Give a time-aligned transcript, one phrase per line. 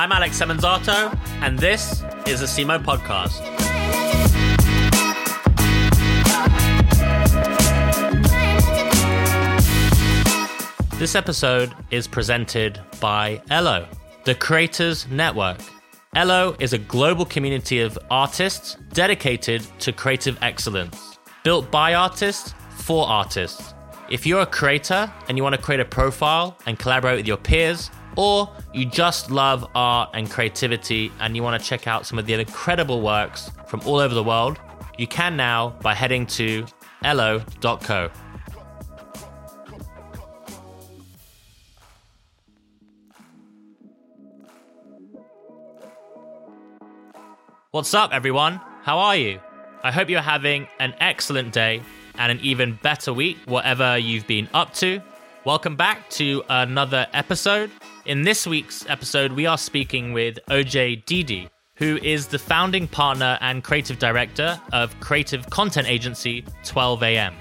[0.00, 3.38] I'm Alex Semenzato, and this is the SEMO Podcast.
[10.98, 13.86] This episode is presented by Ello,
[14.24, 15.58] the Creators Network.
[16.14, 23.06] Ello is a global community of artists dedicated to creative excellence, built by artists for
[23.06, 23.74] artists.
[24.08, 27.36] If you're a creator and you want to create a profile and collaborate with your
[27.36, 32.18] peers, or you just love art and creativity and you want to check out some
[32.18, 34.58] of the incredible works from all over the world,
[34.98, 36.66] you can now by heading to
[37.04, 38.10] ello.co.
[47.72, 48.60] What's up, everyone?
[48.82, 49.40] How are you?
[49.84, 51.82] I hope you're having an excellent day
[52.16, 55.00] and an even better week, whatever you've been up to.
[55.44, 57.70] Welcome back to another episode.
[58.10, 63.38] In this week's episode, we are speaking with OJ Deady, who is the founding partner
[63.40, 67.32] and creative director of creative content agency 12am.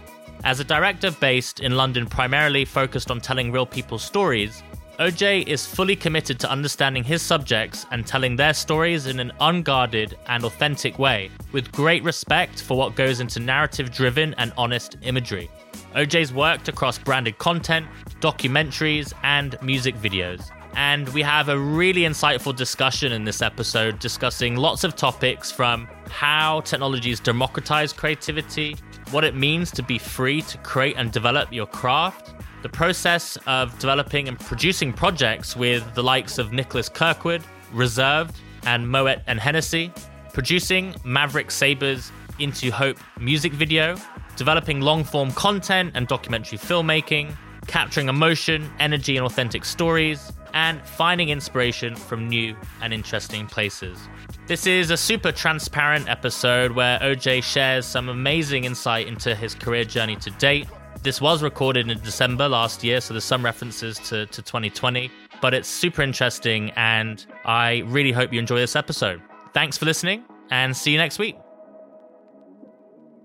[0.43, 4.61] As a director based in London, primarily focused on telling real people's stories,
[4.99, 10.19] OJ is fully committed to understanding his subjects and telling their stories in an unguarded
[10.27, 15.49] and authentic way, with great respect for what goes into narrative driven and honest imagery.
[15.95, 17.87] OJ's worked across branded content,
[18.21, 20.51] documentaries, and music videos.
[20.75, 25.87] And we have a really insightful discussion in this episode discussing lots of topics from
[26.09, 28.75] how technologies democratize creativity,
[29.11, 33.77] what it means to be free to create and develop your craft, the process of
[33.79, 39.91] developing and producing projects with the likes of Nicholas Kirkwood, Reserved, and Moet and Hennessy,
[40.33, 43.95] producing Maverick Sabre's Into Hope music video,
[44.35, 47.35] developing long form content and documentary filmmaking,
[47.69, 53.97] capturing emotion, energy, and authentic stories, and finding inspiration from new and interesting places.
[54.47, 59.85] This is a super transparent episode where OJ shares some amazing insight into his career
[59.85, 60.67] journey to date
[61.01, 65.09] this was recorded in December last year, so there's some references to, to 2020,
[65.41, 69.21] but it's super interesting, and I really hope you enjoy this episode.
[69.53, 71.37] Thanks for listening, and see you next week.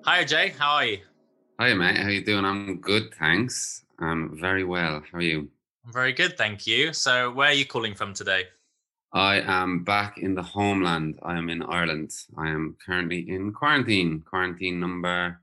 [0.04, 0.56] Hi, OJ.
[0.56, 0.98] How are you?
[1.58, 1.96] Hi, mate.
[1.96, 2.44] How you doing?
[2.44, 3.83] I'm good, thanks.
[3.98, 5.02] I'm very well.
[5.10, 5.48] How are you?
[5.86, 6.92] I'm very good, thank you.
[6.92, 8.44] So, where are you calling from today?
[9.12, 11.20] I am back in the homeland.
[11.22, 12.10] I am in Ireland.
[12.36, 14.24] I am currently in quarantine.
[14.28, 15.40] Quarantine number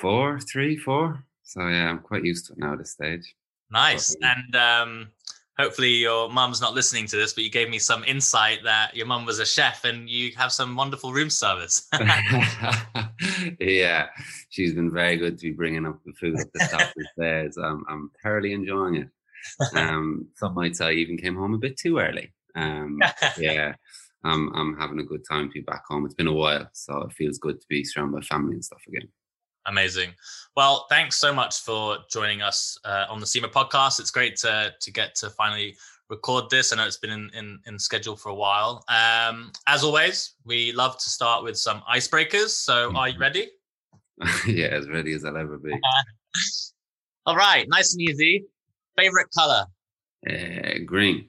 [0.00, 1.22] four, three, four.
[1.42, 3.34] So yeah, I'm quite used to it now at this stage.
[3.70, 4.16] Nice.
[4.22, 5.08] And um,
[5.60, 9.06] hopefully your mum's not listening to this, but you gave me some insight that your
[9.06, 11.86] mum was a chef and you have some wonderful room service.
[13.60, 14.06] yeah,
[14.48, 17.06] she's been very good to be bringing up the food at the top of the
[17.14, 17.58] stairs.
[17.58, 19.08] Um, I'm thoroughly enjoying it.
[19.74, 22.32] Um, some might say I even came home a bit too early.
[22.54, 22.98] Um,
[23.38, 23.74] yeah,
[24.24, 26.04] I'm, I'm having a good time to be back home.
[26.04, 28.82] It's been a while, so it feels good to be surrounded by family and stuff
[28.88, 29.08] again.
[29.70, 30.10] Amazing.
[30.56, 34.00] Well, thanks so much for joining us uh, on the SEMA podcast.
[34.00, 35.76] It's great to to get to finally
[36.08, 36.72] record this.
[36.72, 38.84] I know it's been in in, in schedule for a while.
[38.88, 42.48] Um, as always, we love to start with some icebreakers.
[42.48, 43.48] So, are you ready?
[44.46, 45.72] yeah, as ready as I'll ever be.
[47.26, 48.44] All right, nice and easy.
[48.98, 49.66] Favorite color?
[50.28, 51.28] Uh, green.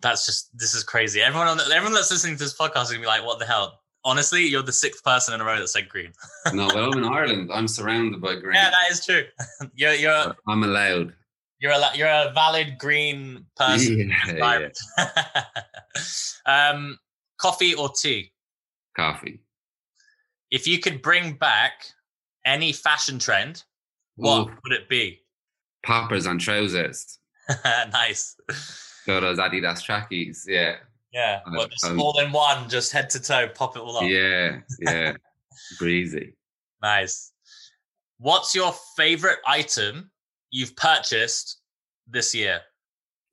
[0.00, 1.22] That's just this is crazy.
[1.22, 3.46] Everyone on the, everyone that's listening to this podcast is gonna be like, "What the
[3.46, 3.78] hell?
[4.04, 6.12] Honestly, you're the sixth person in a row that said green.
[6.52, 7.50] no, well, I'm in Ireland.
[7.52, 8.54] I'm surrounded by green.
[8.54, 9.24] Yeah, that is true.
[9.74, 10.34] You're you're.
[10.48, 11.14] I'm allowed.
[11.60, 14.12] You're a you're a valid green person.
[14.26, 14.68] Yeah,
[16.46, 16.70] yeah.
[16.70, 16.98] um,
[17.38, 18.32] coffee or tea?
[18.96, 19.40] Coffee.
[20.50, 21.72] If you could bring back
[22.44, 23.62] any fashion trend,
[24.16, 24.56] what Ooh.
[24.64, 25.20] would it be?
[25.86, 27.18] Poppers on trousers.
[27.64, 28.36] nice.
[29.04, 30.76] So those Adidas trackies, yeah.
[31.12, 34.04] Yeah, well, just um, all in one, just head to toe, pop it all up.
[34.04, 35.12] Yeah, yeah,
[35.78, 36.34] breezy.
[36.82, 37.32] Nice.
[38.18, 40.10] What's your favorite item
[40.50, 41.60] you've purchased
[42.08, 42.60] this year?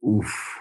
[0.05, 0.59] Oof.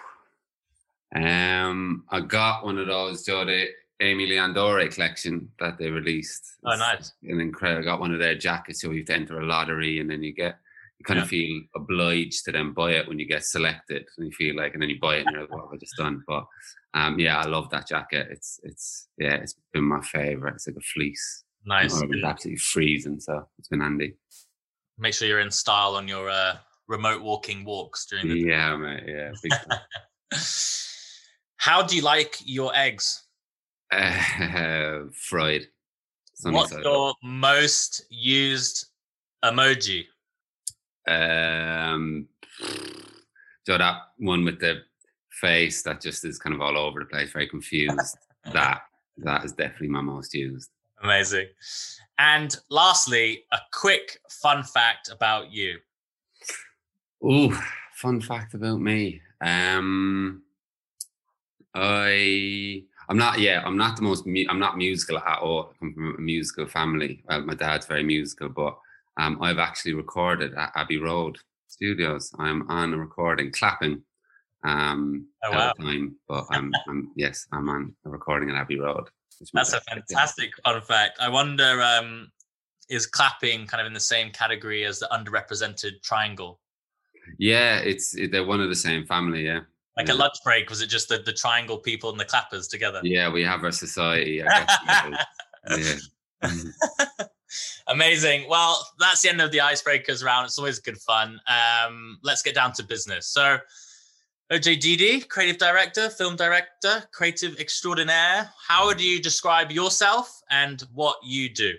[1.15, 3.67] Um, I got one of those, the
[4.00, 4.55] Aimé Leon
[4.91, 6.44] collection that they released.
[6.65, 7.12] Oh, nice.
[7.25, 7.82] An incredible.
[7.82, 10.23] I got one of their jackets, so you have to enter a lottery, and then
[10.23, 10.59] you get
[10.99, 11.25] you kind yeah.
[11.25, 14.75] of feel obliged to then buy it when you get selected, and you feel like,
[14.75, 16.45] and then you buy it, and you're like, "What have I just done?" But
[16.95, 18.29] um, yeah, I love that jacket.
[18.31, 20.55] It's it's yeah, it's been my favorite.
[20.55, 21.45] It's like a fleece.
[21.65, 22.03] Nice.
[22.03, 24.15] It's absolutely freezing, so it's been handy.
[24.97, 26.56] Make sure you're in style on your uh,
[26.89, 28.39] remote walking walks during the.
[28.39, 29.05] Yeah, mate.
[29.06, 29.33] Yeah.
[31.59, 33.25] How do you like your eggs?
[33.93, 35.67] Uh, fried.
[36.43, 38.87] What's your most used
[39.44, 40.06] emoji?
[41.08, 42.28] Um,
[43.66, 44.82] so that one with the
[45.31, 48.16] face that just is kind of all over the place, very confused.
[48.52, 48.82] that
[49.19, 50.70] that is definitely my most used.
[51.02, 51.46] Amazing.
[52.19, 55.78] And lastly, a quick fun fact about you.
[57.22, 57.50] Oh,
[57.94, 59.20] fun fact about me.
[59.40, 60.43] Um,
[61.75, 63.38] I I'm not.
[63.38, 64.26] Yeah, I'm not the most.
[64.26, 65.70] I'm not musical at all.
[65.70, 67.22] I come from a musical family.
[67.28, 68.78] Well, my dad's very musical, but
[69.19, 71.37] um, I've actually recorded at Abbey Road
[71.67, 72.32] Studios.
[72.38, 74.03] I'm on a recording, clapping.
[74.65, 75.73] Um, oh, wow.
[75.81, 79.09] time, but I'm, I'm yes, I'm on a recording at Abbey Road.
[79.53, 81.19] That's a fantastic fun fact.
[81.20, 82.31] I wonder, um,
[82.88, 86.61] is clapping kind of in the same category as the underrepresented triangle?
[87.38, 89.44] Yeah, it's they're one of the same family.
[89.44, 89.61] Yeah.
[89.97, 90.15] Like yeah.
[90.15, 93.00] a lunch break, was it just the, the triangle people and the clappers together?
[93.03, 94.37] Yeah, we have our society.
[94.44, 94.67] yeah.
[95.69, 97.23] Mm-hmm.
[97.87, 98.49] Amazing.
[98.49, 100.47] Well, that's the end of the icebreakers round.
[100.47, 101.41] It's always good fun.
[101.47, 103.27] Um, let's get down to business.
[103.27, 103.59] So,
[104.50, 108.50] OJ Deady, creative director, film director, creative extraordinaire.
[108.67, 111.75] How would you describe yourself and what you do?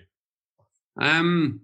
[0.97, 1.61] Um,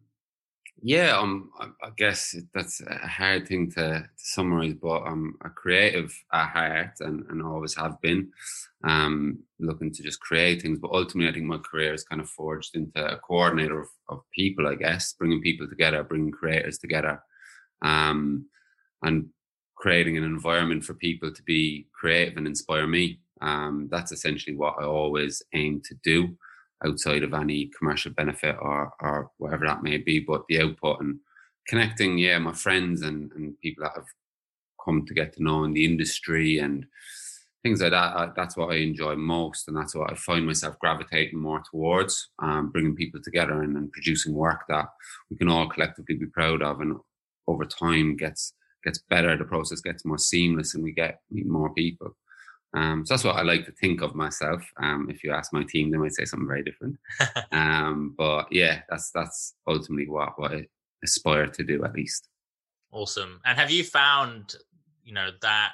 [0.87, 6.15] yeah, um, I guess that's a hard thing to, to summarize, but I'm a creative
[6.31, 8.29] at heart and, and always have been.
[8.83, 12.29] Um, looking to just create things, but ultimately, I think my career is kind of
[12.29, 17.19] forged into a coordinator of, of people, I guess, bringing people together, bringing creators together,
[17.81, 18.45] um,
[19.01, 19.25] and
[19.75, 23.21] creating an environment for people to be creative and inspire me.
[23.41, 26.37] Um, that's essentially what I always aim to do
[26.83, 31.19] outside of any commercial benefit or, or whatever that may be, but the output and
[31.67, 34.05] connecting, yeah, my friends and, and people that have
[34.83, 36.85] come to get to know in the industry and
[37.63, 38.15] things like that.
[38.15, 42.29] I, that's what I enjoy most, and that's what I find myself gravitating more towards,
[42.39, 44.85] um, bringing people together and, and producing work that
[45.31, 46.97] we can all collectively be proud of, and
[47.47, 49.35] over time gets gets better.
[49.35, 52.15] The process gets more seamless, and we get meet more people.
[52.75, 54.61] Um, so that's what I like to think of myself.
[54.81, 56.97] Um, if you ask my team, they might say something very different.
[57.51, 60.67] um, but yeah, that's that's ultimately what what I
[61.03, 62.27] aspire to do at least.
[62.91, 63.41] Awesome.
[63.45, 64.55] And have you found,
[65.03, 65.71] you know, that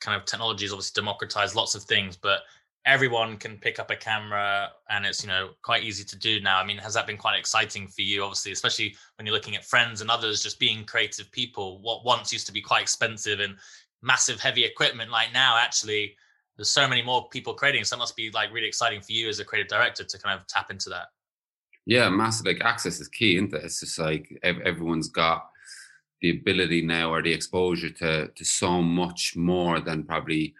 [0.00, 2.40] kind of technology has obviously democratized lots of things, but
[2.84, 6.58] everyone can pick up a camera and it's you know quite easy to do now
[6.58, 9.64] i mean has that been quite exciting for you obviously especially when you're looking at
[9.64, 13.54] friends and others just being creative people what once used to be quite expensive and
[14.02, 16.16] massive heavy equipment like now actually
[16.56, 17.84] there's so many more people creating.
[17.84, 20.38] So it must be like really exciting for you as a creative director to kind
[20.38, 21.06] of tap into that.
[21.86, 22.46] Yeah, massive.
[22.46, 23.64] Like access is key, isn't it?
[23.64, 25.48] It's just like everyone's got
[26.20, 30.54] the ability now or the exposure to to so much more than probably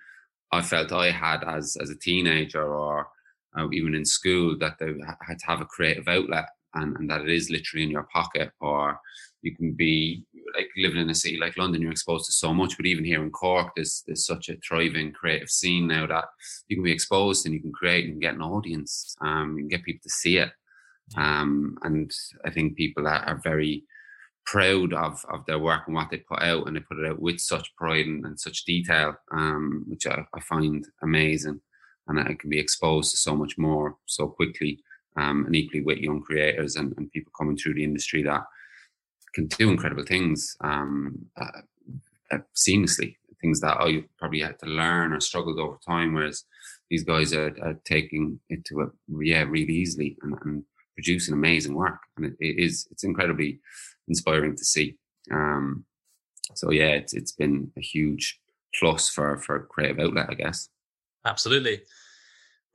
[0.50, 3.08] I felt I had as as a teenager or
[3.56, 4.86] uh, even in school that they
[5.26, 8.50] had to have a creative outlet and, and that it is literally in your pocket
[8.60, 8.98] or
[9.42, 10.24] you can be
[10.56, 12.76] like living in a city like London, you're exposed to so much.
[12.76, 16.24] But even here in Cork, there's there's such a thriving creative scene now that
[16.68, 19.14] you can be exposed and you can create and get an audience.
[19.20, 20.50] Um, can get people to see it.
[21.16, 22.10] Um, and
[22.44, 23.84] I think people are, are very
[24.44, 27.20] proud of of their work and what they put out, and they put it out
[27.20, 31.60] with such pride and, and such detail, um, which I, I, find amazing.
[32.08, 34.80] And I can be exposed to so much more so quickly,
[35.16, 38.42] um, and equally with young creators and, and people coming through the industry that
[39.34, 41.62] can do incredible things um, uh,
[42.30, 43.16] uh, seamlessly.
[43.40, 46.44] Things that I probably had to learn or struggled over time, whereas
[46.90, 48.86] these guys are, are taking it to a
[49.20, 53.58] yeah really easily and, and producing amazing work, and it, it is it's incredibly
[54.06, 54.96] inspiring to see.
[55.32, 55.84] Um,
[56.54, 58.38] so yeah, it's it's been a huge
[58.78, 60.68] plus for for creative outlet, I guess.
[61.24, 61.82] Absolutely.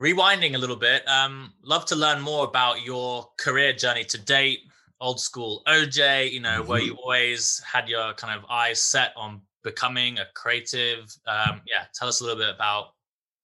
[0.02, 4.60] Rewinding a little bit, um, love to learn more about your career journey to date
[5.00, 6.68] old school OJ, you know, mm-hmm.
[6.68, 11.14] where you always had your kind of eyes set on becoming a creative.
[11.26, 12.94] Um, yeah, tell us a little bit about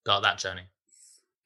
[0.05, 0.63] about that journey.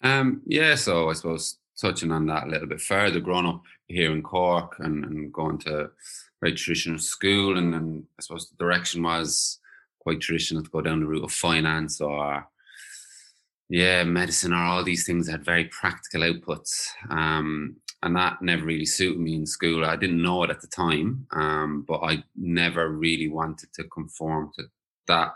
[0.03, 4.13] Um, yeah, so I suppose touching on that a little bit further, growing up here
[4.13, 5.91] in Cork and, and going to
[6.41, 9.59] very traditional school, and, and I suppose the direction was
[9.99, 12.47] quite traditional to go down the route of finance or
[13.69, 16.87] yeah, medicine or all these things that had very practical outputs.
[17.11, 19.85] Um, and that never really suited me in school.
[19.85, 24.53] I didn't know it at the time, um, but I never really wanted to conform
[24.57, 24.65] to
[25.09, 25.35] that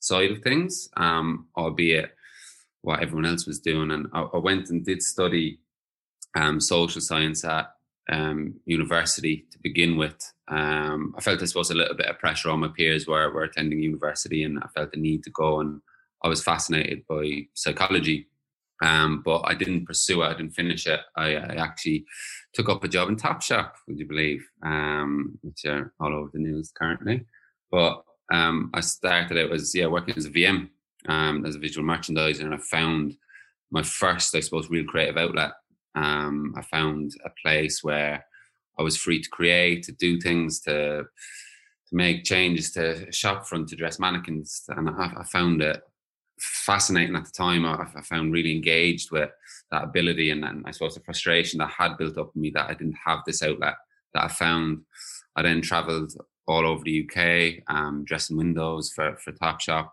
[0.00, 2.14] side of things, um, albeit
[2.82, 3.90] what everyone else was doing.
[3.90, 5.60] And I, I went and did study
[6.34, 7.72] um, social science at
[8.10, 10.32] um, university to begin with.
[10.48, 13.44] Um, I felt I suppose a little bit of pressure on my peers were, were
[13.44, 15.60] attending university, and I felt the need to go.
[15.60, 15.80] And
[16.24, 18.26] I was fascinated by psychology
[18.82, 20.26] um, but I didn't pursue it.
[20.26, 21.00] I didn't finish it.
[21.16, 22.04] I, I actually
[22.54, 26.40] took up a job in Topshop, would you believe, um, which are all over the
[26.40, 27.24] news currently.
[27.70, 30.70] But um, I started out as yeah working as a VM
[31.08, 33.16] um, as a visual merchandiser, and I found
[33.70, 35.52] my first, I suppose, real creative outlet.
[35.94, 38.24] Um, I found a place where
[38.78, 41.04] I was free to create, to do things, to
[41.88, 45.82] to make changes to shop front, to dress mannequins, and I, I found it
[46.70, 47.66] fascinating at the time.
[47.66, 49.30] I, I, found really engaged with
[49.72, 52.70] that ability and, and I suppose the frustration that had built up in me that
[52.70, 53.74] I didn't have this outlet
[54.14, 54.82] that I found.
[55.34, 56.12] I then travelled
[56.46, 59.88] all over the UK, um, dressing windows for for Topshop,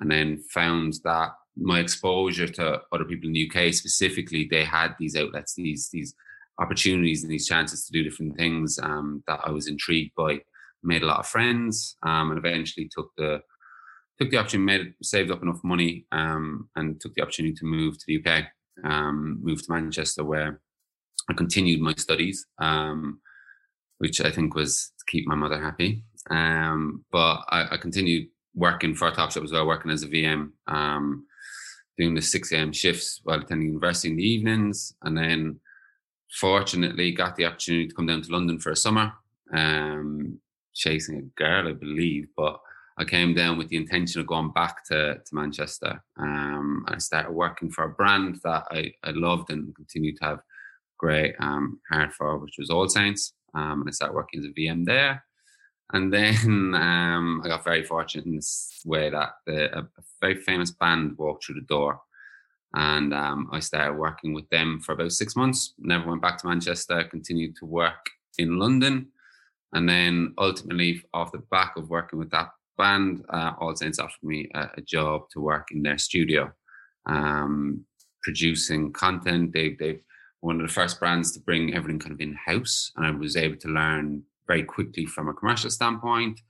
[0.00, 4.96] and then found that my exposure to other people in the UK specifically, they had
[4.98, 6.12] these outlets, these these
[6.58, 10.40] opportunities and these chances to do different things um, that I was intrigued by.
[10.82, 13.42] Made a lot of friends, um, and eventually took the
[14.18, 17.98] took the opportunity, made saved up enough money, um, and took the opportunity to move
[17.98, 18.44] to the UK.
[18.84, 20.60] Um, moved to Manchester, where
[21.28, 23.20] I continued my studies, um,
[23.98, 26.04] which I think was to keep my mother happy.
[26.30, 31.24] Um, but I, I, continued working for Topshop as well, working as a VM, um,
[31.96, 32.72] doing the 6 a.m.
[32.72, 34.92] shifts while attending university in the evenings.
[35.02, 35.60] And then
[36.32, 39.12] fortunately got the opportunity to come down to London for a summer,
[39.52, 40.38] um,
[40.74, 42.28] chasing a girl, I believe.
[42.36, 42.58] But
[42.98, 46.02] I came down with the intention of going back to, to Manchester.
[46.18, 50.40] Um, I started working for a brand that I, I loved and continued to have
[50.98, 53.34] great um, heart for, which was All Saints.
[53.54, 55.22] Um, and I started working as a VM there.
[55.92, 59.88] And then um, I got very fortunate in this way that the, a, a,
[60.20, 62.00] very famous band walked through the door.
[62.74, 65.74] And um, I started working with them for about six months.
[65.78, 68.06] Never went back to Manchester, continued to work
[68.38, 69.08] in London.
[69.72, 74.22] And then ultimately, off the back of working with that band, uh, All Saints offered
[74.22, 76.52] me a, a, job to work in their studio,
[77.06, 77.84] um,
[78.22, 79.52] producing content.
[79.52, 80.00] They, they
[80.40, 82.92] one of the first brands to bring everything kind of in house.
[82.96, 86.40] And I was able to learn very quickly from a commercial standpoint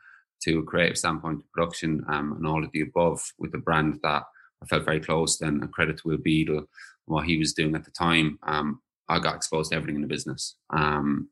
[0.42, 3.98] to a creative standpoint to production um, and all of the above with a brand
[4.02, 4.22] that
[4.62, 6.68] I felt very close and a credit to Will Beadle
[7.06, 8.38] what he was doing at the time.
[8.42, 11.28] Um, I got exposed to everything in the business um,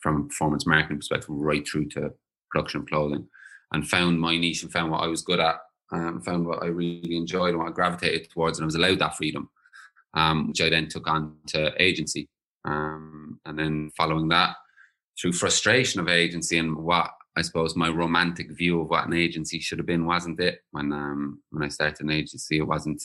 [0.00, 2.12] from a performance marketing perspective right through to
[2.50, 3.28] production of clothing
[3.72, 5.56] and found my niche and found what I was good at
[5.92, 8.98] um, found what I really enjoyed and what I gravitated towards and I was allowed
[9.00, 9.50] that freedom
[10.14, 12.28] um, which I then took on to agency.
[12.64, 14.56] Um, and then following that
[15.20, 19.58] through frustration of agency and what I suppose my romantic view of what an agency
[19.58, 20.60] should have been wasn't it?
[20.70, 23.02] When um when I started an agency it wasn't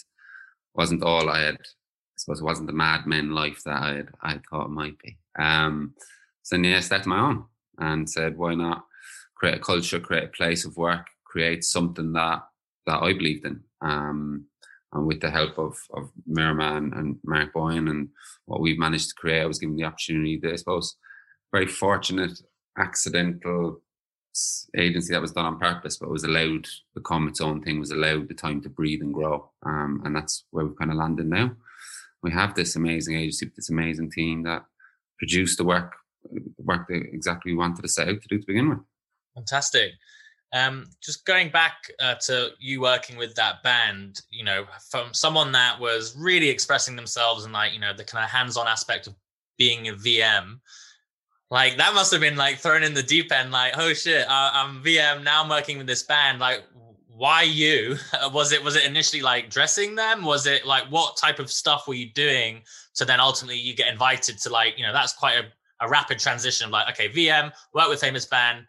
[0.76, 4.10] wasn't all I had I suppose it wasn't the Mad Men life that I had
[4.22, 5.18] I thought it might be.
[5.40, 5.96] Um
[6.44, 7.46] so yeah I started my own
[7.80, 8.84] and said why not
[9.38, 12.42] create a culture create a place of work create something that
[12.86, 14.46] that I believed in um
[14.94, 18.10] and with the help of of Mirman and Mark Boyan and
[18.46, 20.96] what we've managed to create I was given the opportunity to I suppose
[21.52, 22.40] very fortunate,
[22.78, 23.82] accidental
[24.78, 27.92] agency that was done on purpose, but was allowed to become its own thing, was
[27.92, 29.50] allowed the time to breathe and grow.
[29.66, 31.52] Um, and that's where we've kind of landed now.
[32.22, 34.66] We have this amazing agency, this amazing team that
[35.18, 35.96] produced the work,
[36.58, 38.80] work that exactly we wanted to set out to do to begin with.
[39.38, 39.94] Fantastic.
[40.54, 45.52] Um, just going back uh, to you working with that band, you know, from someone
[45.54, 49.16] that was really expressing themselves and like, you know, the kind of hands-on aspect of
[49.58, 50.60] being a VM
[51.50, 53.52] like that must have been like thrown in the deep end.
[53.52, 55.44] Like, oh shit, uh, I'm VM now.
[55.44, 56.40] I'm working with this band.
[56.40, 56.64] Like,
[57.08, 57.96] why you?
[58.34, 60.24] was it was it initially like dressing them?
[60.24, 62.62] Was it like what type of stuff were you doing?
[62.94, 66.20] So then ultimately you get invited to like you know that's quite a, a rapid
[66.20, 68.66] transition of like okay VM work with famous band.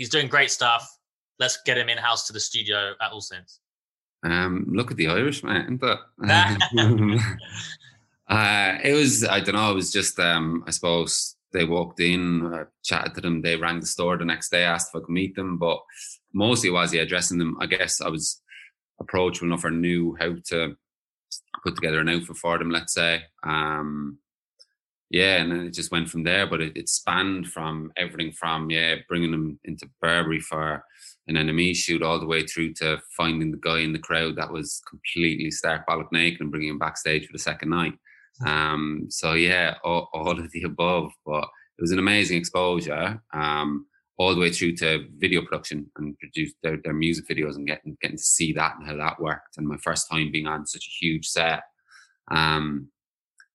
[0.00, 0.96] He's doing great stuff.
[1.38, 3.60] Let's get him in house to the studio at All Saints.
[4.24, 6.00] Um, look at the Irish man, but
[8.26, 9.72] uh, it was I don't know.
[9.72, 13.42] It was just um, I suppose they walked in, I chatted to them.
[13.42, 15.58] They rang the store the next day, asked if I could meet them.
[15.58, 15.80] But
[16.32, 17.58] mostly it was yeah, addressing them.
[17.60, 18.40] I guess I was
[19.00, 20.76] approachable enough or knew how to
[21.62, 22.70] put together an outfit for them.
[22.70, 24.16] Let's say, um,
[25.10, 26.46] yeah, and then it just went from there.
[26.46, 30.84] But it, it spanned from everything from yeah, bringing them into Burberry for
[31.26, 34.52] an NME shoot all the way through to finding the guy in the crowd that
[34.52, 37.94] was completely stark bollock naked and bringing him backstage for the second night.
[38.46, 41.10] Um, so yeah, all, all, of the above.
[41.26, 41.44] But
[41.78, 43.86] it was an amazing exposure, um,
[44.16, 47.96] all the way through to video production and produce their, their music videos and getting
[48.00, 49.56] getting to see that and how that worked.
[49.56, 51.62] And my first time being on such a huge set.
[52.30, 52.90] Um,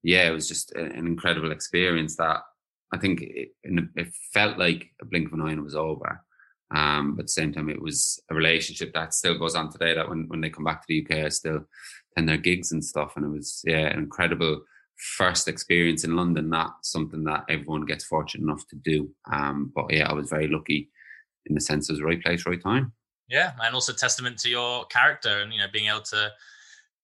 [0.05, 2.41] yeah, it was just an incredible experience that
[2.93, 6.23] I think it, it felt like a blink of an eye and it was over.
[6.73, 9.95] Um, but at the same time, it was a relationship that still goes on today.
[9.95, 11.65] That when, when they come back to the UK, I still
[12.11, 13.13] attend their gigs and stuff.
[13.15, 14.61] And it was yeah, an incredible
[15.17, 19.09] first experience in London, not something that everyone gets fortunate enough to do.
[19.31, 20.91] Um, but yeah, I was very lucky
[21.47, 22.93] in the sense it was the right place, right time.
[23.27, 26.31] Yeah, and also testament to your character and you know being able to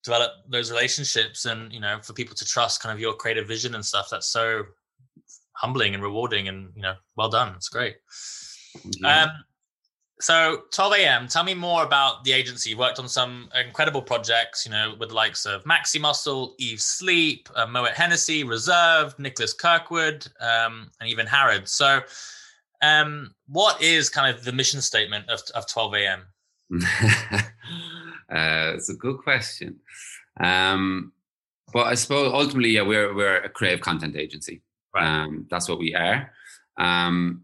[0.03, 3.75] develop those relationships and you know for people to trust kind of your creative vision
[3.75, 4.07] and stuff.
[4.09, 4.63] That's so
[5.53, 7.53] humbling and rewarding and you know well done.
[7.55, 7.97] It's great.
[9.03, 9.29] Um,
[10.21, 11.27] so 12 a.m.
[11.27, 12.69] Tell me more about the agency.
[12.69, 17.49] You worked on some incredible projects, you know, with the likes of Maximuscle, Eve Sleep,
[17.55, 21.67] uh, Moet Hennessy, Reserve, Nicholas Kirkwood, um, and even Harrod.
[21.67, 22.01] So,
[22.83, 26.25] um, what is kind of the mission statement of, of 12 a.m.?
[28.31, 29.79] uh, it's a good question.
[30.39, 31.11] Um,
[31.73, 34.61] but I suppose ultimately, yeah, we're we're a creative content agency.
[34.93, 35.05] Right.
[35.05, 36.31] Um, that's what we are.
[36.77, 37.43] Um,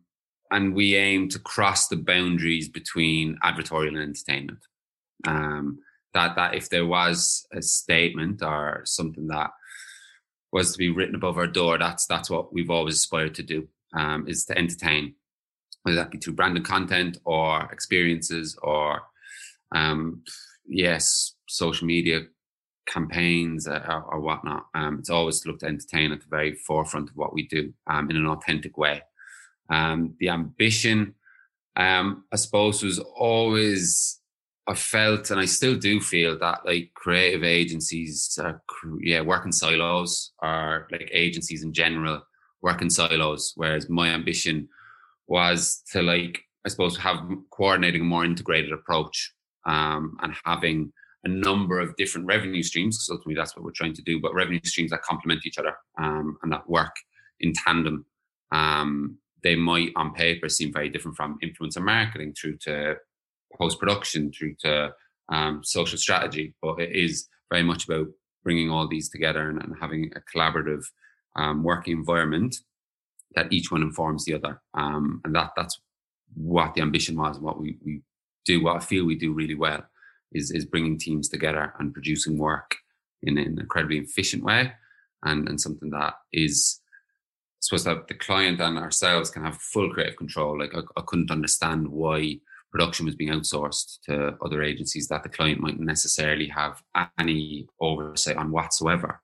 [0.51, 4.59] and we aim to cross the boundaries between advertorial and entertainment.
[5.25, 5.79] Um,
[6.13, 9.51] that that if there was a statement or something that
[10.51, 13.67] was to be written above our door, that's that's what we've always aspired to do.
[13.93, 15.15] Um, is to entertain,
[15.83, 19.01] whether that be through branded content or experiences or
[19.73, 20.23] um,
[20.67, 22.21] yes, social media
[22.87, 24.65] campaigns uh, or, or, whatnot.
[24.73, 28.09] Um, it's always looked to entertain at the very forefront of what we do um,
[28.09, 29.01] in an authentic way.
[29.69, 31.15] Um, the ambition,
[31.75, 34.21] um, I suppose, was always
[34.67, 38.61] I felt, and I still do feel that like creative agencies, are,
[38.99, 42.21] yeah, working silos, or like agencies in general
[42.61, 43.53] work in silos.
[43.55, 44.67] Whereas my ambition
[45.27, 47.19] was to like, I suppose, have
[47.51, 49.33] coordinating a more integrated approach
[49.67, 50.91] um, and having
[51.23, 54.19] a number of different revenue streams because ultimately that's what we're trying to do.
[54.19, 56.95] But revenue streams that complement each other um, and that work
[57.39, 58.05] in tandem.
[58.51, 62.95] Um, they might on paper seem very different from influencer marketing through to
[63.55, 64.91] post production through to
[65.29, 68.07] um, social strategy, but it is very much about
[68.43, 70.83] bringing all these together and, and having a collaborative
[71.35, 72.55] um, working environment
[73.35, 74.61] that each one informs the other.
[74.73, 75.79] Um, and that that's
[76.33, 78.01] what the ambition was, what we, we
[78.47, 79.83] do, what I feel we do really well
[80.31, 82.75] is, is bringing teams together and producing work
[83.23, 84.73] in, an incredibly efficient way
[85.23, 86.81] and, and something that is
[87.59, 90.59] suppose that the client and ourselves can have full creative control.
[90.59, 92.39] Like I, I, couldn't understand why
[92.71, 96.83] production was being outsourced to other agencies that the client might necessarily have
[97.19, 99.21] any oversight on whatsoever.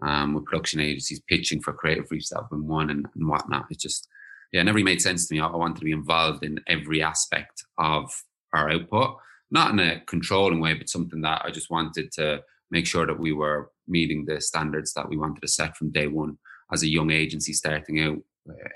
[0.00, 3.66] Um, with production agencies pitching for creative briefs that have been won and, and whatnot.
[3.70, 4.08] It just,
[4.52, 5.40] yeah, it never made sense to me.
[5.40, 8.12] I, I wanted to be involved in every aspect of
[8.52, 9.16] our output,
[9.50, 13.18] not in a controlling way, but something that I just wanted to make sure that
[13.18, 16.38] we were meeting the standards that we wanted to set from day one
[16.72, 18.18] as a young agency starting out,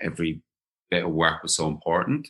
[0.02, 0.42] every
[0.90, 2.28] bit of work was so important.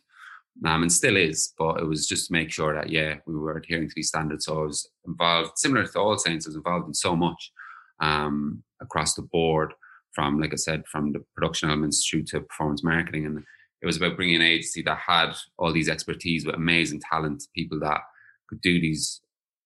[0.64, 3.59] Um, and still is, but it was just to make sure that yeah, we were
[3.59, 4.46] adhering to these standards.
[4.46, 7.52] So I was involved, similar to All Saints, I was involved in so much
[8.00, 9.74] um, across the board,
[10.12, 13.44] from like I said, from the production elements through to performance marketing, and
[13.83, 17.79] it was about bringing an agency that had all these expertise with amazing talent, people
[17.81, 18.01] that
[18.49, 19.21] could do these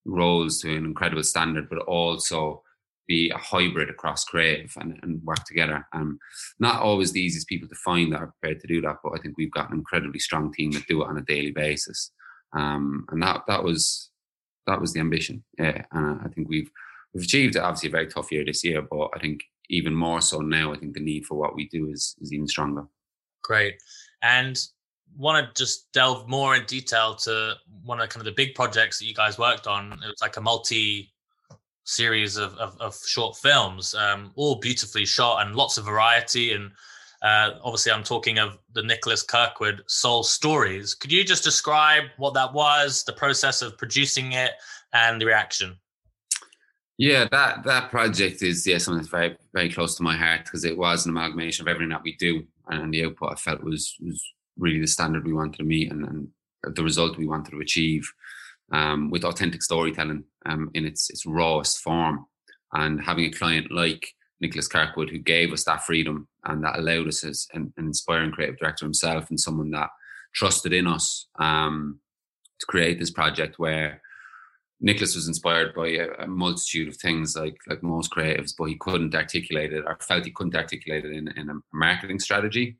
[0.04, 2.62] roles to an incredible standard, but also
[3.06, 5.84] be a hybrid across creative and, and work together.
[5.92, 6.18] Um,
[6.60, 9.18] not always the easiest people to find that are prepared to do that, but I
[9.18, 12.12] think we've got an incredibly strong team that do it on a daily basis.
[12.52, 14.10] Um, and that that was
[14.66, 15.42] that was the ambition.
[15.58, 16.70] Yeah, and I think we've
[17.12, 17.62] we've achieved it.
[17.62, 20.72] Obviously, a very tough year this year, but I think even more so now.
[20.72, 22.84] I think the need for what we do is is even stronger.
[23.42, 23.74] Great,
[24.22, 24.58] and
[25.16, 27.54] want to just delve more in detail to
[27.84, 29.92] one of kind of the big projects that you guys worked on.
[29.92, 31.12] It was like a multi
[31.84, 36.52] series of, of, of short films, um, all beautifully shot and lots of variety.
[36.52, 36.70] And
[37.22, 40.94] uh, obviously, I'm talking of the Nicholas Kirkwood Soul Stories.
[40.94, 44.52] Could you just describe what that was, the process of producing it,
[44.92, 45.76] and the reaction?
[46.96, 50.64] Yeah, that that project is yeah something that's very very close to my heart because
[50.64, 53.94] it was an amalgamation of everything that we do, and the output I felt was
[54.00, 54.22] was
[54.58, 56.28] really the standard we wanted to meet and, and
[56.74, 58.10] the result we wanted to achieve
[58.72, 62.26] um, with authentic storytelling um, in its its rawest form,
[62.72, 67.08] and having a client like Nicholas Kirkwood who gave us that freedom and that allowed
[67.08, 69.90] us as an, an inspiring creative director himself and someone that
[70.34, 72.00] trusted in us um,
[72.58, 74.00] to create this project where
[74.80, 78.76] Nicholas was inspired by a, a, multitude of things like like most creatives, but he
[78.76, 82.76] couldn't articulate it or felt he couldn't articulate it in, in a marketing strategy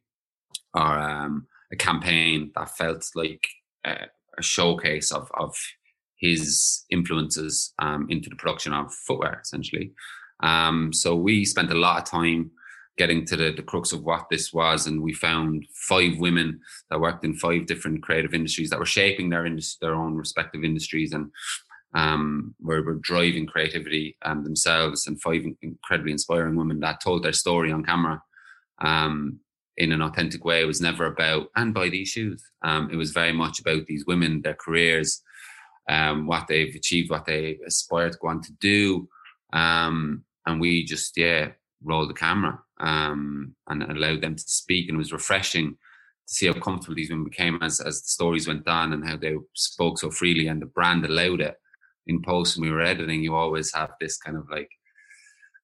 [0.75, 3.47] or um, a campaign that felt like
[3.85, 4.07] a,
[4.39, 5.55] a showcase of of
[6.17, 9.93] his influences um, into the production of footwear, essentially.
[10.43, 12.51] Um, so we spent a lot of time
[12.99, 16.61] getting to the, the crux of what this was, and we found five women
[16.91, 19.49] that worked in five different creative industries that were shaping their
[19.81, 21.31] their own respective industries and
[21.95, 27.33] um, were, were driving creativity um, themselves, and five incredibly inspiring women that told their
[27.33, 28.23] story on camera
[28.81, 29.41] um,
[29.77, 30.61] in an authentic way.
[30.61, 32.43] It was never about and buy these shoes.
[32.63, 35.23] Um, it was very much about these women, their careers,
[35.89, 39.09] um, what they've achieved, what they aspire to go on to do.
[39.53, 41.49] Um, and we just, yeah,
[41.83, 44.89] rolled the camera um, and allowed them to speak.
[44.89, 48.47] And it was refreshing to see how comfortable these women became as, as the stories
[48.47, 51.57] went on and how they spoke so freely and the brand allowed it.
[52.07, 54.71] In post, when we were editing, you always have this kind of like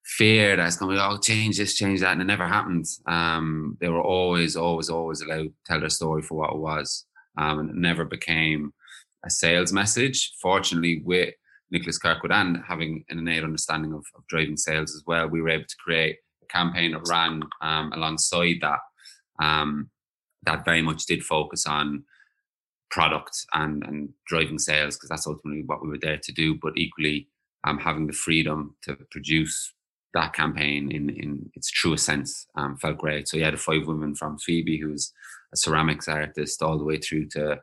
[0.05, 2.13] fear that's going to be, oh, change this, change that.
[2.13, 2.87] And it never happened.
[3.07, 7.05] Um, they were always, always, always allowed to tell their story for what it was.
[7.39, 8.73] Um, and it never became
[9.25, 10.33] a sales message.
[10.41, 11.35] Fortunately, with
[11.71, 15.51] Nicholas Kirkwood and having an innate understanding of, of driving sales as well, we were
[15.51, 18.79] able to create a campaign that ran um, alongside that.
[19.43, 19.91] Um,
[20.45, 22.05] that very much did focus on
[22.91, 26.55] product and, and driving sales because that's ultimately what we were there to do.
[26.61, 27.29] But equally,
[27.65, 29.75] um, having the freedom to produce
[30.15, 33.29] that campaign in in its truest sense um, felt great.
[33.29, 35.13] So had the five women from Phoebe, who's
[35.53, 37.61] a ceramics artist, all the way through to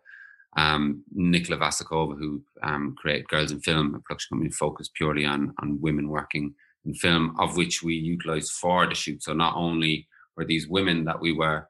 [0.56, 5.54] um, Nicola Vasakova, who um, created Girls in Film, a production company focused purely on
[5.60, 6.54] on women working
[6.86, 9.24] in film, of which we utilized for the shoot.
[9.24, 11.68] So not only were these women that we were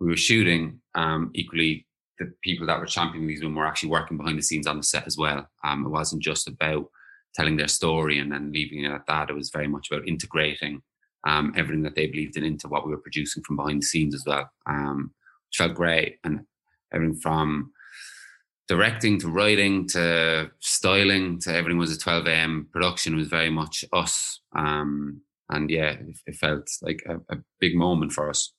[0.00, 1.86] we were shooting, um, equally
[2.18, 4.82] the people that were championing these women were actually working behind the scenes on the
[4.82, 5.48] set as well.
[5.64, 6.86] Um, it wasn't just about
[7.34, 9.30] telling their story and then leaving it at that.
[9.30, 10.82] It was very much about integrating
[11.26, 14.14] um, everything that they believed in into what we were producing from behind the scenes
[14.14, 15.12] as well, um,
[15.48, 16.18] which felt great.
[16.22, 16.40] And
[16.92, 17.72] everything from
[18.68, 22.68] directing to writing to styling to everything was a 12 a.m.
[22.72, 24.40] production was very much us.
[24.56, 28.52] Um, and yeah, it, it felt like a, a, big moment for us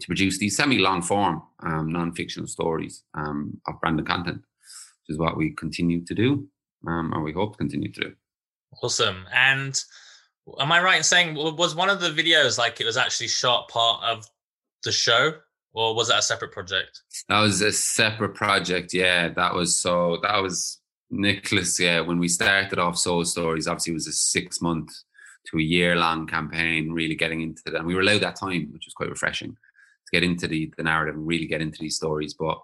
[0.00, 5.36] to produce these semi-long form um, non-fictional stories um, of branded content, which is what
[5.36, 6.48] we continue to do
[6.86, 8.12] um, and we hope to continue to do.
[8.82, 9.26] Awesome.
[9.32, 9.80] And
[10.58, 13.68] am I right in saying was one of the videos like it was actually shot
[13.68, 14.26] part of
[14.84, 15.32] the show,
[15.72, 17.02] or was that a separate project?
[17.28, 18.94] That was a separate project.
[18.94, 20.18] Yeah, that was so.
[20.22, 21.78] That was Nicholas.
[21.78, 24.90] Yeah, when we started off Soul Stories, obviously it was a six month
[25.46, 27.76] to a year long campaign, really getting into that.
[27.76, 29.56] And we were allowed that time, which was quite refreshing
[30.12, 32.34] get into the, the narrative and really get into these stories.
[32.34, 32.60] But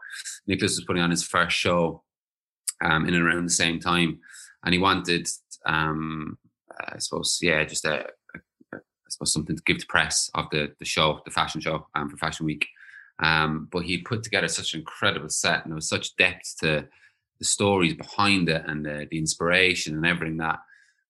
[0.47, 2.03] Nicholas was putting on his first show
[2.85, 4.21] um, in and around the same time,
[4.65, 5.29] and he wanted,
[5.67, 6.39] um,
[6.93, 8.39] I suppose, yeah, just a, a,
[8.75, 11.87] a, I suppose something to give to press of the the show, the fashion show,
[11.95, 12.67] um, for Fashion Week.
[13.19, 16.87] Um, but he put together such an incredible set, and there was such depth to
[17.39, 20.59] the stories behind it, and the, the inspiration and everything that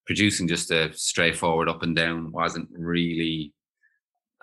[0.06, 3.52] producing just a straightforward up and down wasn't really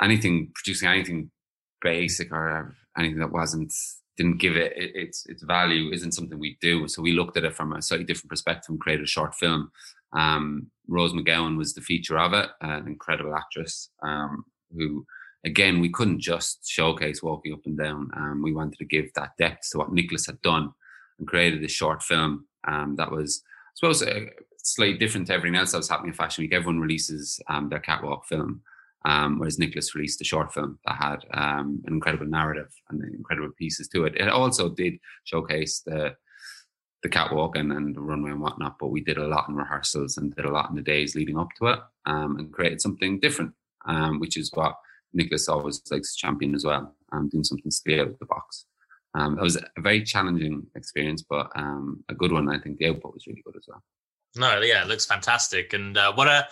[0.02, 1.32] anything producing anything
[1.84, 3.74] basic or anything that wasn't
[4.16, 6.88] didn't give it its its value isn't something we do.
[6.88, 9.72] So we looked at it from a slightly different perspective and created a short film.
[10.14, 15.06] Um, Rose McGowan was the feature of it, an incredible actress um, who,
[15.46, 18.12] again, we couldn't just showcase walking up and down.
[18.16, 20.72] Um, we wanted to give that depth to what Nicholas had done
[21.18, 24.26] and created a short film um, that was, I suppose, uh,
[24.58, 26.54] slightly different to everything else that was happening in Fashion Week.
[26.54, 28.62] Everyone releases um, their catwalk film.
[29.06, 33.52] Um, whereas Nicholas released a short film that had um, an incredible narrative and incredible
[33.58, 34.16] pieces to it.
[34.16, 34.94] It also did
[35.26, 36.16] showcase the
[37.04, 40.16] the catwalk and, and the runway and whatnot, but we did a lot in rehearsals
[40.16, 43.20] and did a lot in the days leading up to it um, and created something
[43.20, 43.52] different,
[43.86, 44.78] um, which is what
[45.12, 48.68] Nicholas always likes to champion as well, um, doing something straight out of the box.
[49.16, 52.50] Um, it was a very challenging experience, but a good one.
[52.50, 53.84] I think the output was really good as well.
[54.36, 55.74] No, yeah, it looks fantastic.
[55.74, 56.48] And uh, what a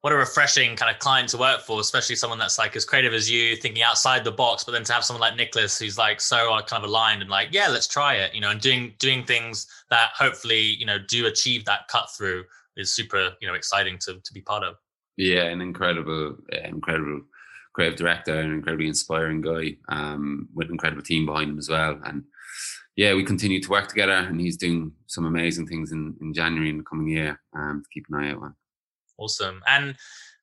[0.00, 3.12] what a refreshing kind of client to work for, especially someone that's like as creative
[3.12, 4.62] as you, thinking outside the box.
[4.62, 7.30] But then to have someone like Nicholas, who's like so uh, kind of aligned and
[7.30, 10.98] like, yeah, let's try it, you know, and doing doing things that hopefully you know
[11.08, 12.44] do achieve that cut through
[12.76, 14.76] is super, you know, exciting to to be part of.
[15.16, 17.22] Yeah, an incredible, incredible
[17.72, 22.00] creative director, an incredibly inspiring guy um, with an incredible team behind him as well,
[22.04, 22.22] and
[22.94, 26.70] yeah, we continue to work together, and he's doing some amazing things in, in January
[26.70, 28.54] in the coming year um, to keep an eye out on.
[29.18, 29.62] Awesome.
[29.66, 29.96] And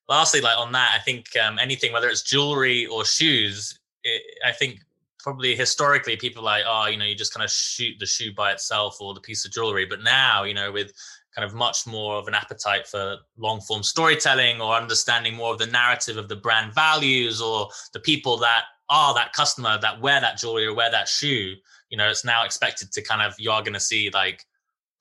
[0.08, 4.52] lastly, like on that, I think um, anything, whether it's jewelry or shoes, it, I
[4.52, 4.80] think
[5.18, 8.52] probably historically people like, oh, you know, you just kind of shoot the shoe by
[8.52, 9.84] itself or the piece of jewelry.
[9.84, 10.92] But now, you know, with
[11.34, 15.58] kind of much more of an appetite for long form storytelling or understanding more of
[15.58, 20.20] the narrative of the brand values or the people that are that customer that wear
[20.20, 21.54] that jewelry or wear that shoe,
[21.90, 24.44] you know, it's now expected to kind of, you are going to see like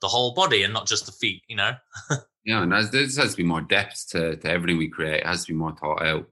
[0.02, 1.72] the whole body and not just the feet, you know?
[2.46, 5.22] Yeah, and as, there has to be more depth to, to everything we create.
[5.22, 6.28] It has to be more thought out.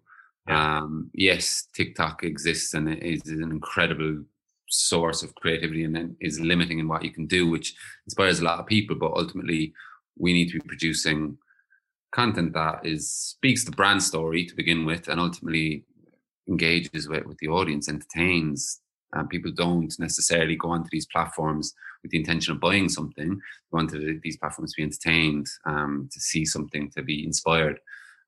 [0.47, 0.77] Yeah.
[0.77, 4.23] Um, yes, TikTok exists and it is an incredible
[4.69, 7.73] source of creativity and then is limiting in what you can do, which
[8.05, 8.95] inspires a lot of people.
[8.95, 9.73] But ultimately,
[10.17, 11.37] we need to be producing
[12.13, 15.85] content that is speaks the brand story to begin with, and ultimately
[16.47, 18.81] engages with, with the audience, entertains,
[19.15, 23.35] Um, people don't necessarily go onto these platforms with the intention of buying something.
[23.35, 23.39] They
[23.71, 27.79] want these platforms to be entertained, um, to see something, to be inspired.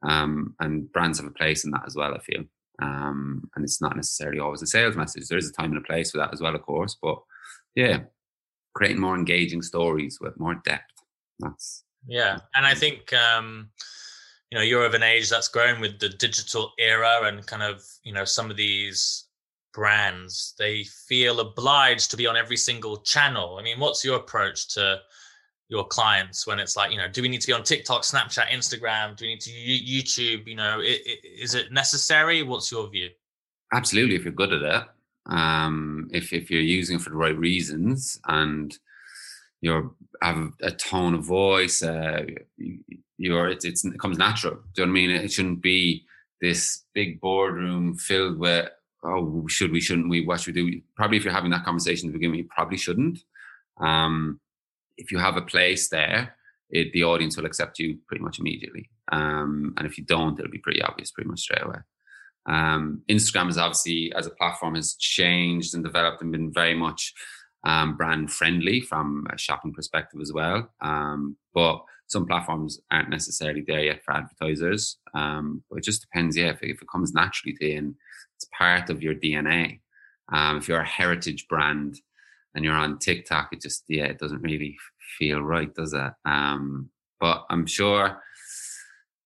[0.04, 2.44] Um, and brands have a place in that as well, I feel.
[2.82, 5.28] Um, and it's not necessarily always a sales message.
[5.28, 6.98] There is a time and a place for that as well, of course.
[7.02, 7.18] But
[7.76, 8.00] yeah,
[8.74, 10.92] creating more engaging stories with more depth.
[11.40, 13.70] That's yeah, and I think um,
[14.52, 17.84] you know you're of an age that's grown with the digital era and kind of
[18.04, 19.25] you know some of these
[19.76, 23.58] brands they feel obliged to be on every single channel.
[23.60, 25.02] I mean, what's your approach to
[25.68, 28.48] your clients when it's like you know do we need to be on tiktok snapchat
[28.48, 29.18] instagram?
[29.18, 30.48] Do we need to youtube?
[30.48, 32.42] You know is it necessary?
[32.42, 33.10] What's your view?
[33.74, 34.84] Absolutely if you're good at it
[35.28, 38.78] um, if, if you're using it for the right reasons and
[39.62, 42.24] you have a tone of voice uh,
[43.18, 44.56] you're it, it comes natural.
[44.74, 45.10] Do you know what i mean?
[45.12, 46.06] It shouldn't be
[46.42, 48.70] this big boardroom filled with
[49.06, 52.08] oh should we shouldn't we what should we do probably if you're having that conversation
[52.08, 53.20] at the beginning you probably shouldn't
[53.82, 54.40] um,
[54.98, 56.36] if you have a place there,
[56.70, 58.90] it, the audience will accept you pretty much immediately.
[59.12, 61.80] Um, and if you don't, it'll be pretty obvious pretty much straight away.
[62.48, 67.14] Um, Instagram is obviously, as a platform, has changed and developed and been very much
[67.66, 70.70] um, brand friendly from a shopping perspective as well.
[70.82, 74.98] Um, but some platforms aren't necessarily there yet for advertisers.
[75.16, 77.96] Um, but it just depends, yeah, if, if, it comes naturally to you and
[78.36, 79.80] it's part of your DNA.
[80.32, 82.00] Um, if you're a heritage brand,
[82.56, 84.78] and you're on TikTok, it just yeah, it doesn't really
[85.20, 86.12] feel right, does it?
[86.24, 88.22] Um, but I'm sure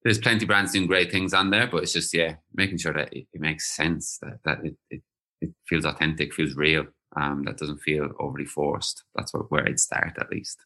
[0.03, 2.93] there's plenty of brands doing great things on there, but it's just yeah, making sure
[2.93, 5.01] that it, it makes sense, that that it, it,
[5.41, 9.03] it feels authentic, feels real, um, that doesn't feel overly forced.
[9.15, 10.65] That's what, where I'd start at least.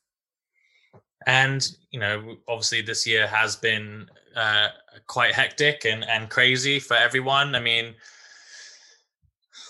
[1.27, 4.69] And you know, obviously, this year has been uh,
[5.08, 7.56] quite hectic and and crazy for everyone.
[7.56, 7.93] I mean,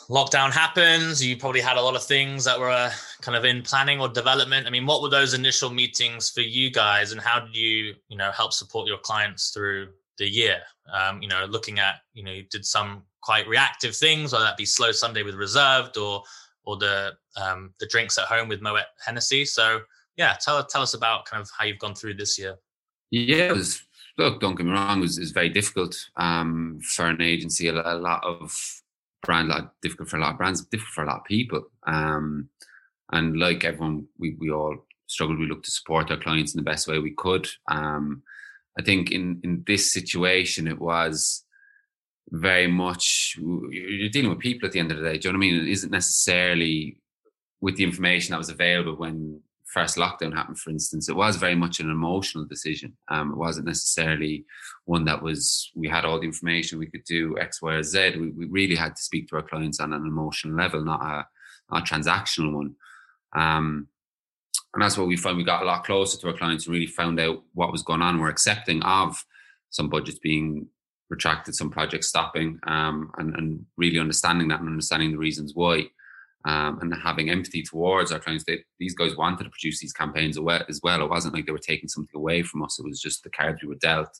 [0.09, 3.61] lockdown happens you probably had a lot of things that were uh, kind of in
[3.61, 4.67] planning or development.
[4.67, 8.17] I mean what were those initial meetings for you guys and how did you you
[8.17, 10.59] know help support your clients through the year?
[10.91, 14.57] Um, you know looking at you know you did some quite reactive things whether that
[14.57, 16.23] be slow sunday with reserved or
[16.65, 19.45] or the um, the drinks at home with moet hennessy.
[19.45, 19.81] So
[20.17, 22.57] yeah tell tell us about kind of how you've gone through this year.
[23.09, 23.83] Yeah it was
[24.17, 25.95] look don't get me wrong it was, it was very difficult.
[26.17, 28.82] Um, for an agency a, a lot of
[29.23, 31.63] brand like difficult for a lot of brands, difficult for a lot of people.
[31.87, 32.49] Um,
[33.11, 35.39] and like everyone, we we all struggled.
[35.39, 37.47] We looked to support our clients in the best way we could.
[37.69, 38.23] Um,
[38.77, 41.43] I think in in this situation, it was
[42.29, 45.17] very much you're dealing with people at the end of the day.
[45.17, 45.61] Do you know what I mean?
[45.61, 46.97] It isn't necessarily
[47.61, 49.41] with the information that was available when
[49.73, 52.95] first lockdown happened, for instance, it was very much an emotional decision.
[53.09, 54.45] Um, it wasn't necessarily
[54.85, 58.13] one that was, we had all the information, we could do X, Y, or Z.
[58.17, 61.25] We, we really had to speak to our clients on an emotional level, not a,
[61.71, 62.75] not a transactional one.
[63.35, 63.87] Um,
[64.73, 65.37] and that's what we found.
[65.37, 68.01] We got a lot closer to our clients and really found out what was going
[68.01, 68.19] on.
[68.19, 69.23] We're accepting of
[69.69, 70.67] some budgets being
[71.09, 75.87] retracted, some projects stopping, um, and, and really understanding that and understanding the reasons why
[76.45, 78.43] um, and having empathy towards our clients.
[78.45, 81.01] They, these guys wanted to produce these campaigns as well.
[81.01, 82.79] It wasn't like they were taking something away from us.
[82.79, 84.19] It was just the cards we were dealt,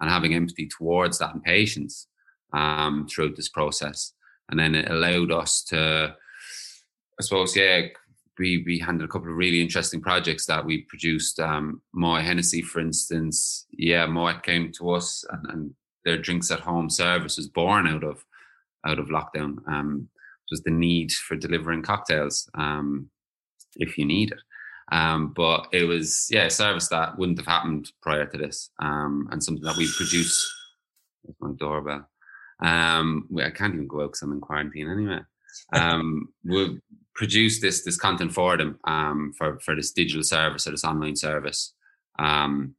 [0.00, 2.08] and having empathy towards that and patience
[2.52, 4.12] um, throughout this process.
[4.48, 6.16] And then it allowed us to,
[7.18, 7.82] I suppose, yeah,
[8.38, 11.38] we we handled a couple of really interesting projects that we produced.
[11.38, 16.60] Um, Moet Hennessy, for instance, yeah, Moet came to us, and, and their drinks at
[16.60, 18.24] home service was born out of
[18.84, 19.58] out of lockdown.
[19.68, 20.08] Um,
[20.50, 23.08] was the need for delivering cocktails um,
[23.76, 24.38] if you need it.
[24.92, 29.28] Um, but it was yeah a service that wouldn't have happened prior to this, um,
[29.30, 30.56] and something that we produce.
[31.38, 32.08] My doorbell.
[32.62, 35.20] Um, I can't even go out because I'm in quarantine anyway.
[35.72, 36.80] Um, we
[37.14, 41.16] produced this this content for them um, for for this digital service or this online
[41.16, 41.74] service.
[42.18, 42.74] Um,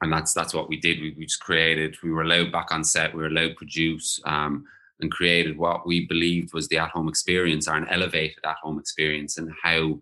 [0.00, 1.00] and that's that's what we did.
[1.00, 1.96] We, we just created.
[2.02, 3.14] We were allowed back on set.
[3.14, 4.20] We were allowed to produce.
[4.24, 4.64] Um,
[5.00, 9.50] and created what we believed was the at-home experience or an elevated at-home experience and
[9.62, 9.98] how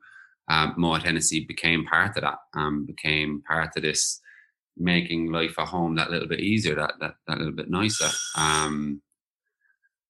[0.49, 4.21] um, Moet Hennessy became part of that, um, became part of this
[4.77, 8.09] making life at home that little bit easier, that that, that little bit nicer.
[8.37, 9.03] Um,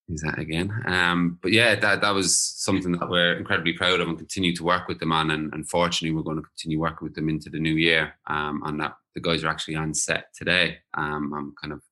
[0.08, 0.70] is that again?
[0.86, 4.64] Um, but yeah, that that was something that we're incredibly proud of and continue to
[4.64, 5.30] work with them on.
[5.30, 8.14] And unfortunately, we're going to continue working with them into the new year.
[8.26, 10.78] Um, and that the guys are actually on set today.
[10.94, 11.82] Um, I'm kind of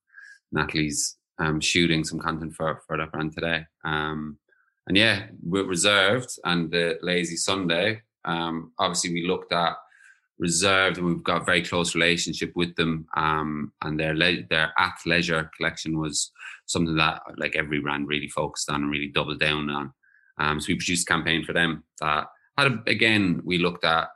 [0.53, 3.65] Natalie's um, shooting some content for for that brand today.
[3.85, 4.39] Um,
[4.87, 8.03] and yeah, we're reserved and the Lazy Sunday.
[8.25, 9.77] Um, obviously, we looked at
[10.39, 13.07] reserved and we've got a very close relationship with them.
[13.17, 16.33] Um, and their le- their athleisure collection was
[16.67, 19.93] something that like every brand really focused on and really doubled down on.
[20.39, 22.27] Um, so we produced a campaign for them that
[22.57, 24.09] had, a, again, we looked at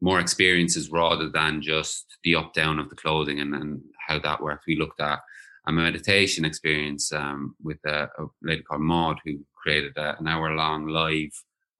[0.00, 4.40] more experiences rather than just the up down of the clothing and, and how that
[4.40, 4.64] worked.
[4.66, 5.18] We looked at
[5.66, 10.50] a meditation experience um, with a, a, lady called Maud who created a, an hour
[10.50, 11.30] long live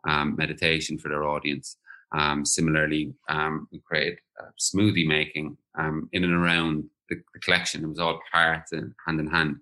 [0.08, 1.76] um, meditation for their audience.
[2.12, 4.18] Um, similarly, um, we created
[4.60, 7.84] smoothie making um, in and around the, the, collection.
[7.84, 9.56] It was all part and hand in hand.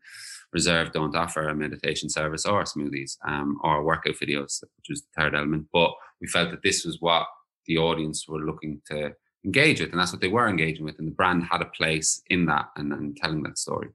[0.53, 5.23] Reserved don't offer a meditation service or smoothies um, or workout videos, which was the
[5.23, 5.67] third element.
[5.73, 7.27] But we felt that this was what
[7.67, 9.13] the audience were looking to
[9.45, 12.21] engage with, and that's what they were engaging with, and the brand had a place
[12.29, 13.89] in that and, and telling that story.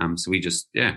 [0.00, 0.96] Um, so we just yeah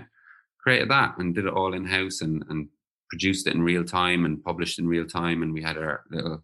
[0.60, 2.68] created that and did it all in house and and
[3.10, 6.42] produced it in real time and published in real time, and we had our little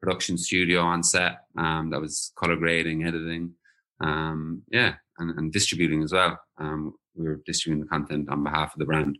[0.00, 3.52] production studio on set um, that was color grading, editing,
[4.00, 6.38] um, yeah, and, and, distributing as well.
[6.58, 9.16] Um, we were distributing the content on behalf of the brand,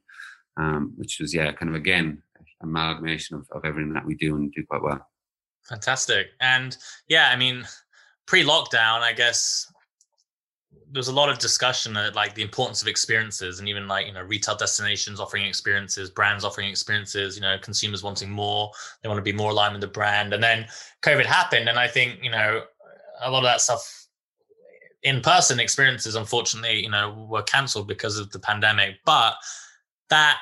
[0.57, 2.23] um, which was yeah, kind of again
[2.63, 5.07] amalgamation of, of everything that we do and do quite well.
[5.69, 6.29] Fantastic.
[6.41, 6.77] And
[7.09, 7.65] yeah, I mean,
[8.27, 9.67] pre lockdown, I guess
[10.93, 14.13] there's a lot of discussion at like the importance of experiences and even like you
[14.13, 18.71] know retail destinations offering experiences brands offering experiences you know consumers wanting more
[19.03, 20.33] they want to be more aligned with the brand.
[20.33, 20.67] And then
[21.03, 22.63] covid happened and i think you know
[23.23, 24.07] a lot of that stuff
[25.03, 28.97] in person experiences unfortunately you know were cancelled because of the pandemic.
[29.05, 29.35] But
[30.11, 30.39] that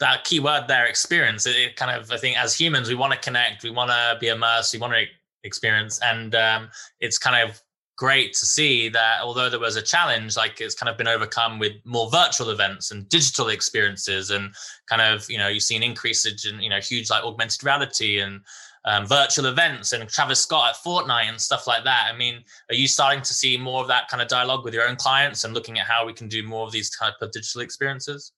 [0.00, 3.12] that key word there experience it, it, kind of i think as humans we want
[3.12, 5.04] to connect we want to be immersed we want to
[5.44, 6.00] experience.
[6.02, 7.60] And um, it's kind of
[7.98, 11.58] great to see that although there was a challenge like it's kind of been overcome
[11.58, 14.54] with more virtual events and digital experiences and
[14.88, 18.20] kind of you know you see an increase in you know huge like augmented reality
[18.20, 18.40] and
[18.84, 22.08] um, virtual events and Travis Scott at Fortnite and stuff like that.
[22.10, 24.88] I mean, are you starting to see more of that kind of dialogue with your
[24.88, 27.60] own clients and looking at how we can do more of these type of digital
[27.60, 28.32] experiences?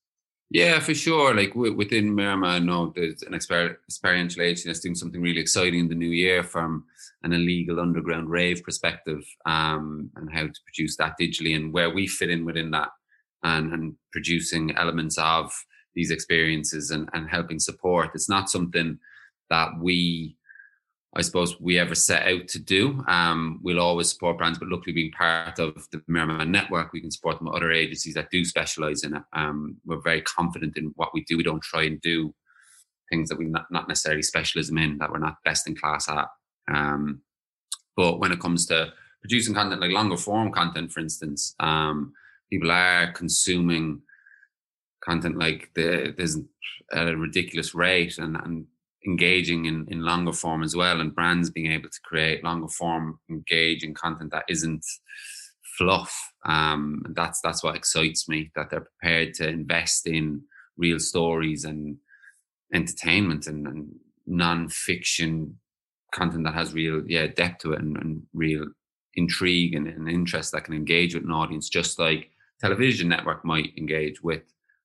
[0.51, 1.35] Yeah, for sure.
[1.35, 5.81] Like within Miramar, I know there's an exper- experiential agency that's doing something really exciting
[5.81, 6.85] in the new year from
[7.23, 12.07] an illegal underground rave perspective um, and how to produce that digitally and where we
[12.07, 12.89] fit in within that
[13.43, 15.53] and, and producing elements of
[15.95, 18.11] these experiences and, and helping support.
[18.15, 18.99] It's not something
[19.51, 20.37] that we
[21.13, 23.03] I suppose we ever set out to do.
[23.09, 27.11] Um, we'll always support brands, but luckily being part of the Merriman network, we can
[27.11, 29.23] support them with other agencies that do specialize in it.
[29.33, 31.37] Um, we're very confident in what we do.
[31.37, 32.33] We don't try and do
[33.11, 36.29] things that we're not, not necessarily specialism in, that we're not best in class at.
[36.73, 37.23] Um,
[37.97, 42.13] but when it comes to producing content like longer form content, for instance, um,
[42.51, 44.03] people are consuming
[45.03, 46.39] content like the, there's
[46.93, 48.67] a ridiculous rate and, and
[49.07, 53.19] engaging in, in longer form as well and brands being able to create longer form
[53.31, 54.85] engaging content that isn't
[55.79, 56.15] fluff.
[56.45, 60.43] Um that's that's what excites me that they're prepared to invest in
[60.77, 61.97] real stories and
[62.75, 63.89] entertainment and, and
[64.27, 65.59] non-fiction
[66.13, 68.67] content that has real yeah depth to it and, and real
[69.15, 73.73] intrigue and, and, interest that can engage with an audience just like television network might
[73.77, 74.43] engage with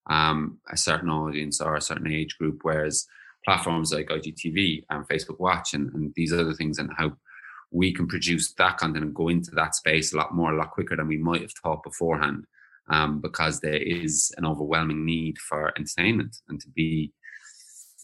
[0.09, 3.07] um, a certain audience or a certain age group whereas
[3.45, 7.13] platforms like IGTV and Facebook Watch and, and these other things and how
[7.71, 10.71] we can produce that content and go into that space a lot more, a lot
[10.71, 12.45] quicker than we might have thought beforehand.
[12.87, 17.11] Um, because there is an overwhelming need for entertainment and to be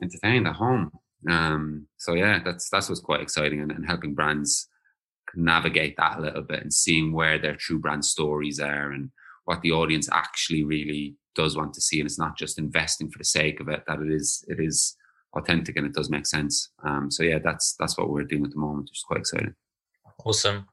[0.01, 0.91] entertained at home.
[1.29, 4.67] Um, so yeah, that's that's what's quite exciting and, and, helping brands
[5.35, 9.11] navigate that a little bit and seeing where their true brand stories are and
[9.45, 11.99] what the audience actually really does want to see.
[11.99, 14.95] And it's not just investing for the sake of it; that it is it is
[15.33, 16.71] authentic and it does make sense.
[16.83, 19.53] Um, so yeah, that's that's what we're doing at the moment, which is quite exciting.
[20.25, 20.67] Awesome.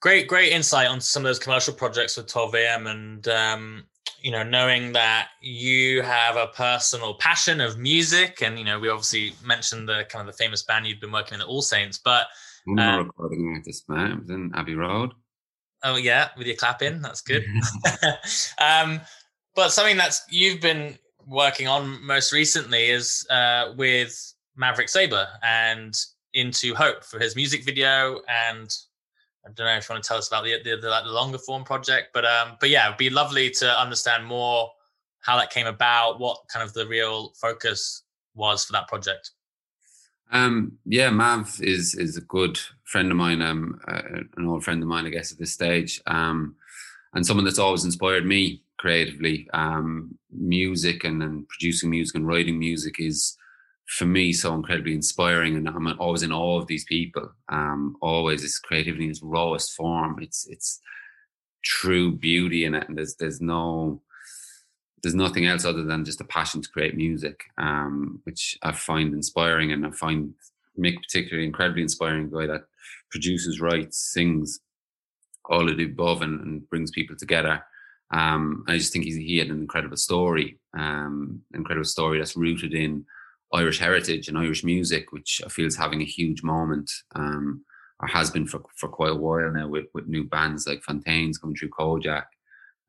[0.00, 2.86] Great, great insight on some of those commercial projects with 12 a.m.
[2.86, 3.84] and um,
[4.22, 8.88] you know, knowing that you have a personal passion of music, and you know, we
[8.88, 11.98] obviously mentioned the kind of the famous band you've been working in at All Saints,
[11.98, 12.26] but
[12.66, 13.62] I'm not um, recording man.
[13.64, 15.12] It was in Abbey Road.
[15.82, 17.44] Oh yeah, with your clap in, that's good.
[18.58, 19.00] um,
[19.54, 25.94] but something that's you've been working on most recently is uh, with Maverick Sabre and
[26.34, 28.20] Into Hope for his music video.
[28.28, 28.74] And
[29.44, 31.38] I don't know if you want to tell us about the the, the, the longer
[31.38, 34.70] form project, but um, but yeah, it'd be lovely to understand more
[35.20, 38.02] how that came about, what kind of the real focus
[38.34, 39.30] was for that project.
[40.32, 44.02] Um, yeah, Mav is is a good friend of mine, um, uh,
[44.36, 46.54] an old friend of mine, I guess, at this stage, um,
[47.14, 49.48] and someone that's always inspired me creatively.
[49.52, 53.36] Um, music and, and producing music and writing music is
[53.90, 57.28] for me so incredibly inspiring, and I'm always in awe of these people.
[57.48, 60.20] Um, always, it's creativity in its rawest form.
[60.22, 60.80] It's it's
[61.64, 64.00] true beauty in it, and there's there's no
[65.02, 69.12] there's nothing else other than just a passion to create music, um, which I find
[69.12, 70.34] inspiring, and I find
[70.78, 72.66] Mick particularly incredibly inspiring guy that
[73.10, 74.60] produces, writes, sings,
[75.46, 77.60] all of the above, and, and brings people together.
[78.12, 83.04] Um, I just think he had an incredible story, um, incredible story that's rooted in
[83.52, 87.64] Irish heritage and Irish music, which I feel is having a huge moment, um,
[88.00, 91.38] or has been for, for quite a while now, with, with new bands like Fontaines
[91.38, 92.24] coming through Kojaque,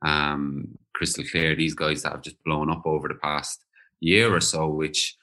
[0.03, 3.66] um, Crystal Clear, these guys that have just blown up over the past
[3.99, 5.18] year or so, which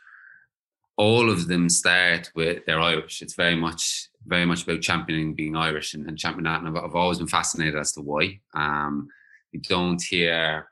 [0.97, 3.23] all of them start with they're Irish.
[3.23, 6.61] It's very much very much about championing being Irish and, and championing that.
[6.61, 8.41] And I've, I've, always been fascinated as to why.
[8.55, 9.09] Um,
[9.53, 10.69] you don't hear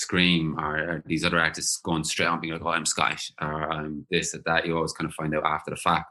[0.00, 3.70] Skream or, or, these other artists going straight on being like, oh, I'm Scottish or
[3.72, 4.66] I'm this or that.
[4.66, 6.10] You always kind of find out after the fact.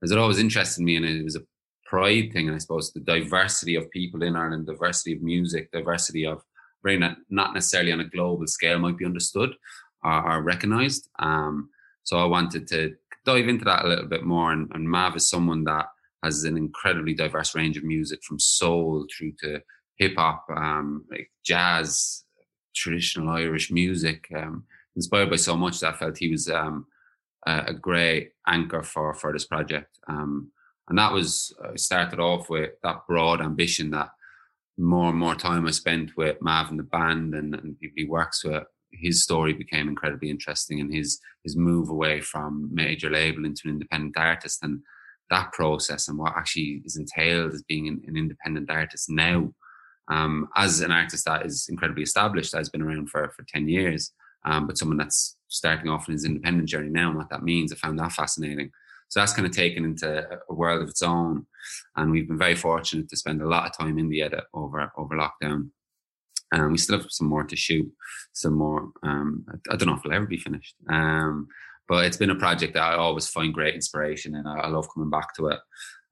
[0.00, 1.42] Because it always interested me and it was a
[1.86, 6.42] pride thing, I suppose, the diversity of people in Ireland, diversity of music, diversity of
[6.82, 9.54] brain that not necessarily on a global scale might be understood
[10.04, 11.08] or, or recognized.
[11.18, 11.70] Um,
[12.02, 12.94] so I wanted to
[13.24, 14.52] dive into that a little bit more.
[14.52, 15.86] And, and Mav is someone that
[16.22, 19.60] has an incredibly diverse range of music from soul through to
[19.96, 22.24] hip hop, um, like jazz,
[22.76, 24.64] traditional Irish music, um,
[24.94, 26.86] inspired by so much that I felt he was um,
[27.46, 29.98] a, a, great anchor for for this project.
[30.08, 30.50] Um,
[30.88, 34.10] and that was started off with that broad ambition that
[34.78, 38.04] more and more time I spent with Mav and the band and, and people he
[38.04, 43.44] works with, his story became incredibly interesting and his his move away from major label
[43.44, 44.80] into an independent artist and
[45.30, 49.52] that process and what actually is entailed as being an, an independent artist now
[50.08, 53.68] um, as an artist that is incredibly established that has been around for for 10
[53.68, 54.12] years
[54.44, 57.72] um, but someone that's starting off in his independent journey now and what that means
[57.72, 58.70] i found that fascinating
[59.08, 61.46] so that's kind of taken into a world of its own
[61.96, 64.92] and we've been very fortunate to spend a lot of time in the edit over
[64.96, 65.70] over lockdown
[66.52, 67.90] um, we still have some more to shoot,
[68.32, 68.90] some more.
[69.02, 70.76] Um, I, I, don't know if it'll ever be finished.
[70.88, 71.48] Um,
[71.88, 75.10] but it's been a project that I always find great inspiration and I love coming
[75.10, 75.60] back to it.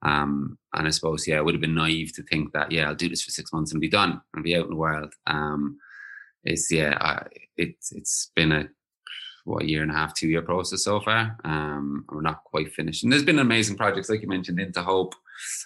[0.04, 2.94] Um, and I suppose, yeah, it would have been naive to think that, yeah, I'll
[2.94, 5.12] do this for six months and be done and be out in the world.
[5.26, 5.78] Um,
[6.44, 7.26] it's, yeah, I,
[7.56, 8.68] it's, it's been a,
[9.44, 11.38] what, a year and a half, two year process so far.
[11.44, 13.02] Um, we're not quite finished.
[13.02, 15.14] And there's been amazing projects, like you mentioned, Into Hope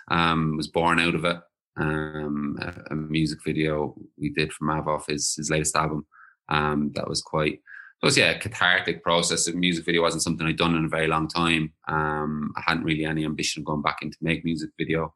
[0.09, 1.39] um, was born out of it
[1.79, 6.07] um, a, a, music video we did for Mav his, his latest album.
[6.49, 7.61] Um, that was quite,
[8.01, 9.47] it was yeah, a cathartic process.
[9.47, 11.73] The music video wasn't something I'd done in a very long time.
[11.89, 15.13] Um, I hadn't really any ambition of going back into make music video.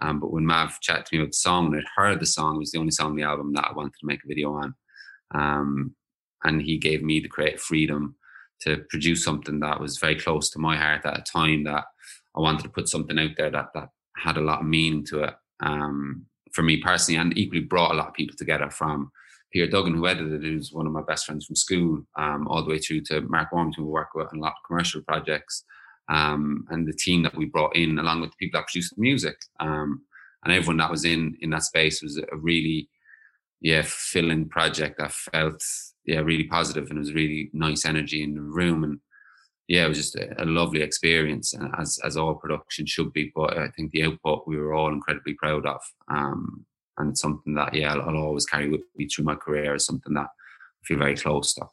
[0.00, 2.56] Um, but when Mav chatted to me about the song and I'd heard the song,
[2.56, 4.54] it was the only song on the album that I wanted to make a video
[4.54, 4.74] on.
[5.34, 5.94] Um,
[6.44, 8.16] and he gave me the creative freedom
[8.60, 11.84] to produce something that was very close to my heart at a time that
[12.34, 15.24] I wanted to put something out there that that had a lot of meaning to
[15.24, 19.10] it um, for me personally, and equally brought a lot of people together from
[19.54, 22.64] Peter Duggan, who edited it, who's one of my best friends from school, um, all
[22.64, 25.64] the way through to Mark Warmington, who work with on a lot of commercial projects,
[26.08, 29.00] um, and the team that we brought in, along with the people that produced the
[29.00, 30.02] music, um,
[30.44, 32.88] and everyone that was in in that space was a really,
[33.60, 35.62] yeah, filling project that felt
[36.04, 38.98] yeah really positive, and it was really nice energy in the room, and
[39.68, 43.30] yeah, it was just a, a, lovely experience, as as all production should be.
[43.32, 45.80] But I think the output we were all incredibly proud of,
[46.10, 46.66] um,
[46.98, 49.86] and it's something that yeah, I'll, I'll, always carry with me through my career is
[49.86, 51.66] something that I feel very close to.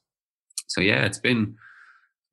[0.68, 1.56] So yeah, it's been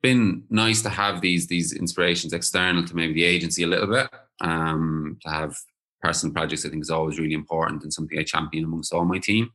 [0.03, 4.09] been nice to have these these inspirations external to maybe the agency a little bit.
[4.41, 5.57] Um, to have
[6.01, 9.19] personal projects, I think is always really important and something I champion amongst all my
[9.19, 9.51] team.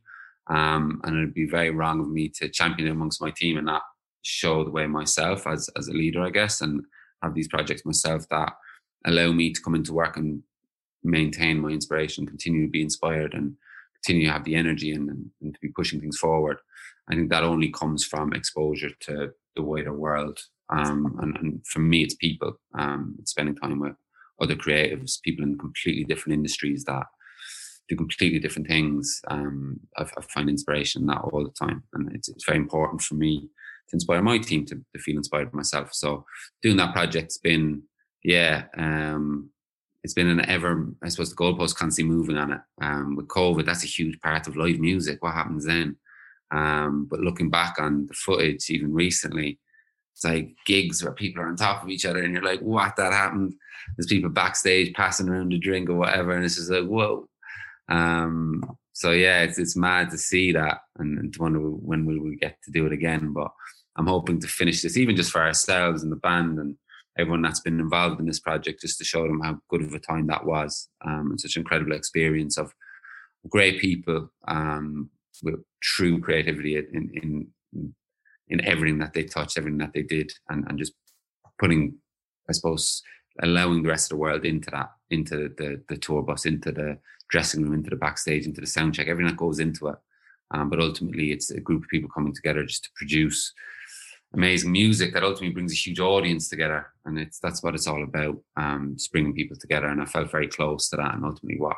[0.48, 3.82] Um, and it'd be very wrong of me to champion amongst my team and not
[4.20, 6.82] show the way myself as as a leader, I guess, and
[7.22, 8.52] have these projects myself that
[9.06, 10.42] allow me to come into work and
[11.04, 13.54] maintain my inspiration, continue to be inspired, and
[13.94, 16.58] continue to have the energy and, and, and to be pushing things forward.
[17.10, 20.38] I think that only comes from exposure to the wider world.
[20.70, 22.58] Um, and, and, for me, it's people.
[22.78, 23.92] Um, it's spending time with
[24.40, 27.04] other creatives, people in completely different industries that
[27.88, 29.20] do completely different things.
[29.28, 33.02] Um, I, I, find inspiration in that all the time, and it's, it's very important
[33.02, 33.50] for me
[33.88, 35.90] to inspire my team to, to feel inspired myself.
[35.92, 36.24] So
[36.62, 37.82] doing that project's been,
[38.22, 39.50] yeah, um,
[40.04, 42.60] it's been an ever, I suppose the goalpost constantly moving on it.
[42.82, 45.22] Um, with COVID, that's a huge part of live music.
[45.22, 45.96] What happens then?
[46.50, 49.58] Um, but looking back on the footage, even recently,
[50.12, 52.94] it's like gigs where people are on top of each other and you're like, what
[52.96, 53.54] that happened?
[53.96, 56.32] There's people backstage passing around a drink or whatever.
[56.32, 57.26] And it's just like, whoa.
[57.88, 62.22] Um, so yeah, it's it's mad to see that and, and to wonder when will
[62.22, 63.32] we get to do it again.
[63.32, 63.50] But
[63.96, 66.76] I'm hoping to finish this, even just for ourselves and the band and
[67.18, 69.98] everyone that's been involved in this project, just to show them how good of a
[69.98, 70.88] time that was.
[71.06, 72.72] Um, and such an incredible experience of
[73.48, 75.10] great people um,
[75.42, 77.94] with true creativity in, in
[78.48, 80.92] in everything that they touched, everything that they did, and and just
[81.58, 81.94] putting,
[82.48, 83.02] I suppose,
[83.42, 86.98] allowing the rest of the world into that, into the the tour bus, into the
[87.30, 89.96] dressing room, into the backstage, into the sound check, everything that goes into it.
[90.50, 93.52] Um, but ultimately, it's a group of people coming together just to produce
[94.34, 98.02] amazing music that ultimately brings a huge audience together, and it's that's what it's all
[98.02, 98.36] about.
[98.56, 101.76] Um, just bringing people together, and I felt very close to that, and ultimately what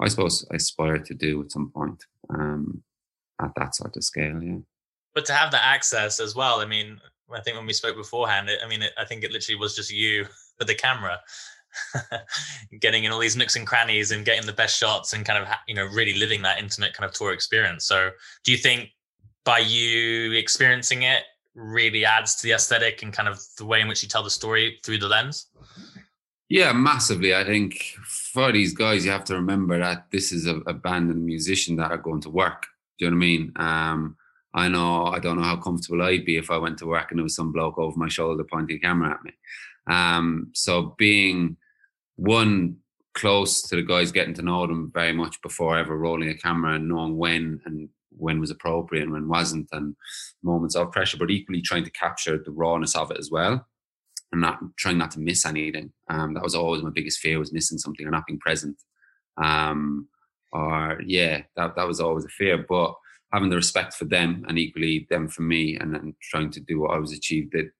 [0.00, 2.82] I suppose I aspire to do at some point um,
[3.40, 4.42] at that sort of scale.
[4.42, 4.58] Yeah.
[5.14, 7.00] But to have that access as well, I mean,
[7.32, 9.76] I think when we spoke beforehand, it, I mean, it, I think it literally was
[9.76, 10.26] just you
[10.58, 11.18] with the camera.
[12.80, 15.48] getting in all these nooks and crannies and getting the best shots and kind of
[15.68, 18.10] you know really living that intimate kind of tour experience so
[18.42, 18.88] do you think
[19.44, 21.22] by you experiencing it
[21.54, 24.30] really adds to the aesthetic and kind of the way in which you tell the
[24.30, 25.46] story through the lens?
[26.48, 27.34] Yeah, massively.
[27.34, 31.10] I think for these guys, you have to remember that this is a, a band
[31.10, 32.66] and musician that are going to work.
[32.98, 33.52] Do you know what I mean?
[33.56, 34.16] Um,
[34.52, 37.18] I know I don't know how comfortable I'd be if I went to work and
[37.18, 39.32] there was some bloke over my shoulder pointing a camera at me.
[39.86, 41.56] Um, so being
[42.16, 42.76] one
[43.14, 46.74] close to the guys, getting to know them very much before ever rolling a camera
[46.74, 47.88] and knowing when and
[48.20, 49.96] when was appropriate and when wasn't, and
[50.42, 53.66] moments of pressure, but equally trying to capture the rawness of it as well,
[54.32, 55.92] and not trying not to miss anything.
[56.08, 58.76] Um, that was always my biggest fear was missing something or not being present.
[59.42, 60.08] Um,
[60.52, 62.64] or yeah, that that was always a fear.
[62.68, 62.94] But
[63.32, 66.80] having the respect for them and equally them for me, and then trying to do
[66.80, 67.52] what I was achieved.
[67.52, 67.70] That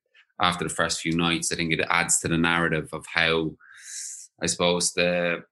[0.40, 3.52] after the first few nights, I think it adds to the narrative of how
[4.42, 5.42] I suppose the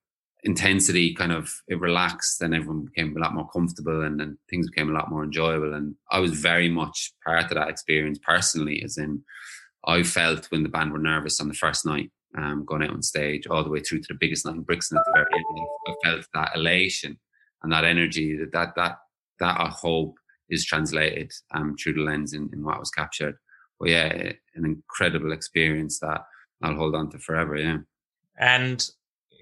[0.44, 4.70] intensity kind of it relaxed and everyone became a lot more comfortable and then things
[4.70, 5.74] became a lot more enjoyable.
[5.74, 9.22] And i was very much part of that experience personally as in
[9.84, 13.02] i felt when the band were nervous on the first night um, going out on
[13.02, 15.66] stage all the way through to the biggest night in brixton at the very end
[15.88, 17.18] i felt that elation
[17.62, 18.98] and that energy that that that,
[19.40, 20.14] that i hope
[20.48, 23.36] is translated um, through the lens in, in what was captured.
[23.78, 26.22] But yeah an incredible experience that
[26.62, 27.78] i'll hold on to forever yeah.
[28.40, 28.88] And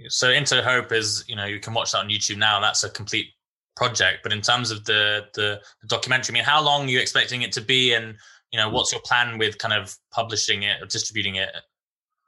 [0.08, 2.90] so into hope is you know you can watch that on youtube now that's a
[2.90, 3.26] complete
[3.76, 4.20] project.
[4.22, 7.42] But in terms of the, the the, documentary i mean how long are you expecting
[7.42, 7.94] it to be?
[7.94, 8.16] And
[8.52, 11.50] you know what's your plan with kind of publishing it or distributing it?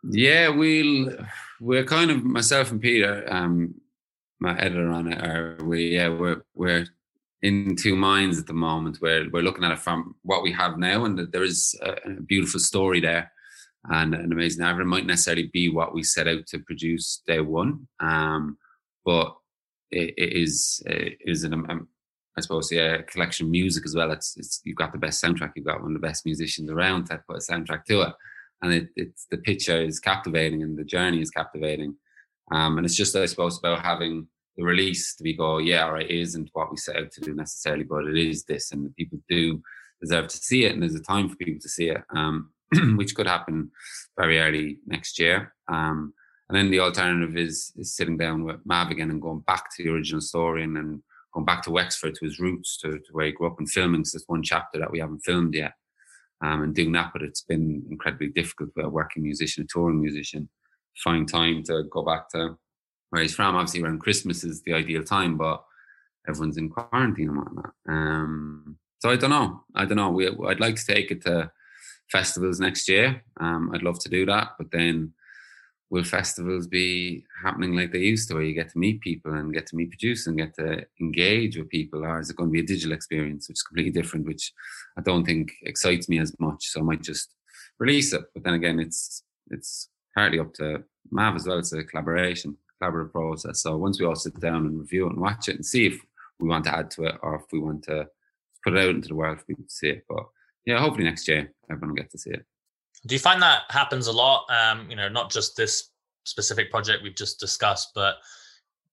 [0.05, 1.17] Yeah we'll
[1.61, 3.75] we're kind of myself and peter um
[4.39, 6.87] my editor on it are we yeah we're we're
[7.41, 8.99] in two minds at the moment.
[9.01, 12.21] We're we're looking at it from what we have now and there is a, a
[12.21, 13.33] beautiful story there
[13.85, 14.85] and an amazing average.
[14.85, 18.59] It might necessarily be what we set out to produce day one, um,
[19.05, 19.35] but
[19.91, 21.89] it, it is it is an um,
[22.37, 24.11] I suppose yeah collection of music as well.
[24.13, 25.53] It's it's you've got the best soundtrack.
[25.57, 28.13] You've got one of the best musicians around to put a soundtrack to it,
[28.63, 31.97] and it, it's the picture is captivating and the journey is captivating.
[32.51, 34.27] Um, and it's just I suppose about having
[34.57, 37.21] the release to be go yeah all right it isn't what we set out to
[37.21, 39.63] do necessarily, but it is this, and people do
[40.01, 42.03] deserve to see it, and there's a time for people to see it.
[42.15, 42.51] Um,
[42.97, 43.71] which could happen
[44.19, 45.55] very early next year.
[45.69, 46.13] Um,
[46.49, 49.85] and then the alternative is, is sitting down with Mav again and going back to
[49.85, 51.03] the original story and then
[51.35, 54.05] going back to Wexford to his roots, to, to where he grew up and filming.
[54.05, 55.73] So there's one chapter that we haven't filmed yet.
[56.41, 60.01] Um, and doing that, but it's been incredibly difficult for a working musician, a touring
[60.01, 60.49] musician,
[60.97, 62.57] find time to go back to
[63.11, 63.57] where he's from.
[63.57, 65.65] Obviously, around Christmas is the ideal time, but
[66.29, 67.73] everyone's in quarantine and whatnot.
[67.89, 69.65] Um, so I don't know.
[69.75, 70.11] I don't know.
[70.11, 71.51] We, I'd like to take it to
[72.11, 73.23] festivals next year.
[73.39, 75.13] Um, I'd love to do that, but then
[75.91, 79.55] will festivals be happening like they used to, where you get to meet people and
[79.55, 82.53] get to meet producers and get to engage with people, or is it going to
[82.53, 84.53] be a digital experience, which is completely different, which
[84.99, 86.67] I don't think excites me as much.
[86.69, 87.35] So I might just
[87.79, 88.23] release it.
[88.35, 91.59] But then again, it's it's partly up to Mav as well.
[91.59, 93.63] It's a collaboration, collaborative process.
[93.63, 96.01] So once we all sit down and review it and watch it and see if
[96.39, 98.07] we want to add to it or if we want to
[98.63, 100.05] put it out into the world for people to see it.
[100.09, 100.27] But
[100.69, 102.45] yeah, hopefully next year everyone will get to see it.
[103.07, 104.45] Do you find that happens a lot?
[104.51, 105.91] Um, you know, not just this
[106.25, 108.17] specific project we've just discussed, but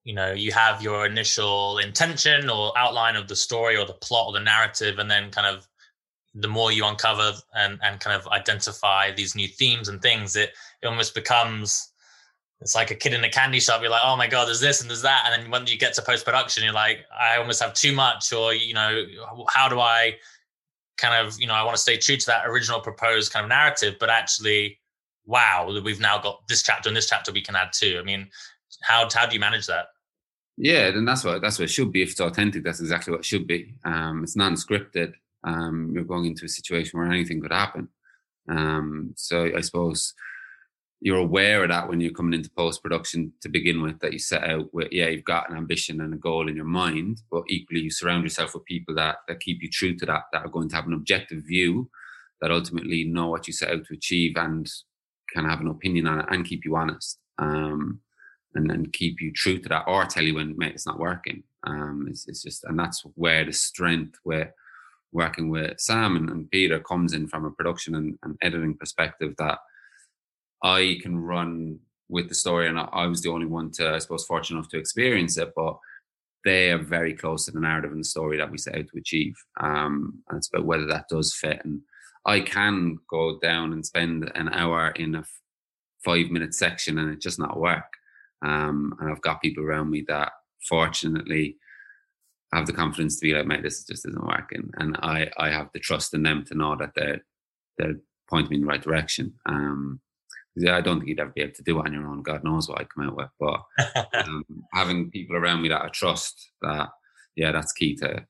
[0.05, 4.27] you know, you have your initial intention or outline of the story or the plot
[4.27, 5.67] or the narrative, and then kind of
[6.33, 10.51] the more you uncover and, and kind of identify these new themes and things, it,
[10.81, 11.91] it almost becomes
[12.61, 13.81] it's like a kid in a candy shop.
[13.81, 15.93] You're like, oh my god, there's this and there's that, and then when you get
[15.95, 19.03] to post production, you're like, I almost have too much, or you know,
[19.49, 20.15] how do I
[20.97, 23.49] kind of you know i want to stay true to that original proposed kind of
[23.49, 24.79] narrative but actually
[25.25, 28.29] wow we've now got this chapter and this chapter we can add to i mean
[28.81, 29.87] how how do you manage that?
[30.57, 32.63] Yeah then that's what that's what it should be if it's authentic.
[32.63, 33.75] That's exactly what it should be.
[33.83, 37.89] Um it's non-scripted um you're going into a situation where anything could happen.
[38.47, 40.13] Um so i suppose
[41.05, 44.17] you're aware of that when you're coming into post production to begin with that you
[44.17, 47.43] set out with yeah you've got an ambition and a goal in your mind but
[47.47, 50.49] equally you surround yourself with people that that keep you true to that that are
[50.49, 51.87] going to have an objective view
[52.41, 54.67] that ultimately know what you set out to achieve and
[55.31, 57.99] can have an opinion on it and keep you honest um,
[58.55, 61.43] and then keep you true to that or tell you when mate it's not working.
[61.67, 64.55] Um, it's, it's just and that's where the strength where
[65.11, 69.33] working with sam and, and peter comes in from a production and, and editing perspective
[69.37, 69.59] that
[70.65, 74.25] I can run with the story, and I, was the only one to, I suppose,
[74.25, 75.53] fortunate enough to experience it.
[75.55, 75.77] But
[76.43, 78.97] they are very close to the narrative and the story that we set out to
[78.97, 79.35] achieve.
[79.59, 81.61] Um, and it's about whether that does fit.
[81.63, 81.81] And
[82.25, 85.23] I can go down and spend an hour in a
[86.03, 87.91] five minute section and it just not work.
[88.43, 90.31] Um, and I've got people around me that
[90.67, 91.57] fortunately
[92.53, 94.69] have the confidence to be like, mate, this just isn't working.
[94.77, 97.21] And I, I have the trust in them to know that they're,
[97.77, 97.95] they're
[98.29, 99.33] pointing me in the right direction.
[99.47, 99.99] Um,
[100.67, 102.21] I don't think you'd ever be able to do it on your own.
[102.21, 103.29] God knows what I'd come out with.
[103.39, 103.61] But
[104.25, 106.89] um, having people around me that I trust, that
[107.35, 108.25] yeah, that's key to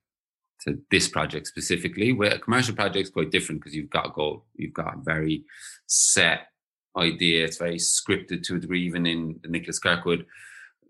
[0.62, 2.14] to this project specifically.
[2.14, 5.44] Where a commercial project's quite different because you've got a goal, you've got a very
[5.88, 6.48] set
[6.98, 7.46] idea.
[7.46, 10.26] It's very scripted to a degree, even in Nicholas Kirkwood,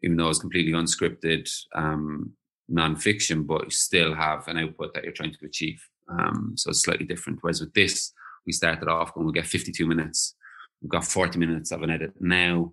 [0.04, 2.34] even though it's completely unscripted um,
[2.70, 5.82] non-fiction, but you still have an output that you're trying to achieve.
[6.08, 7.40] Um, so it's slightly different.
[7.42, 8.14] Whereas with this,
[8.46, 10.36] we started off going, we'll get 52 minutes
[10.86, 12.72] We've got 40 minutes of an edit now.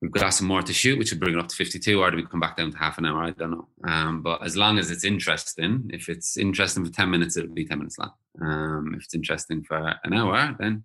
[0.00, 2.16] We've got some more to shoot, which would bring it up to 52, or do
[2.16, 3.22] we come back down to half an hour?
[3.22, 3.68] I don't know.
[3.86, 7.66] Um, but as long as it's interesting, if it's interesting for 10 minutes, it'll be
[7.66, 8.12] 10 minutes long.
[8.40, 10.84] Um, if it's interesting for an hour, then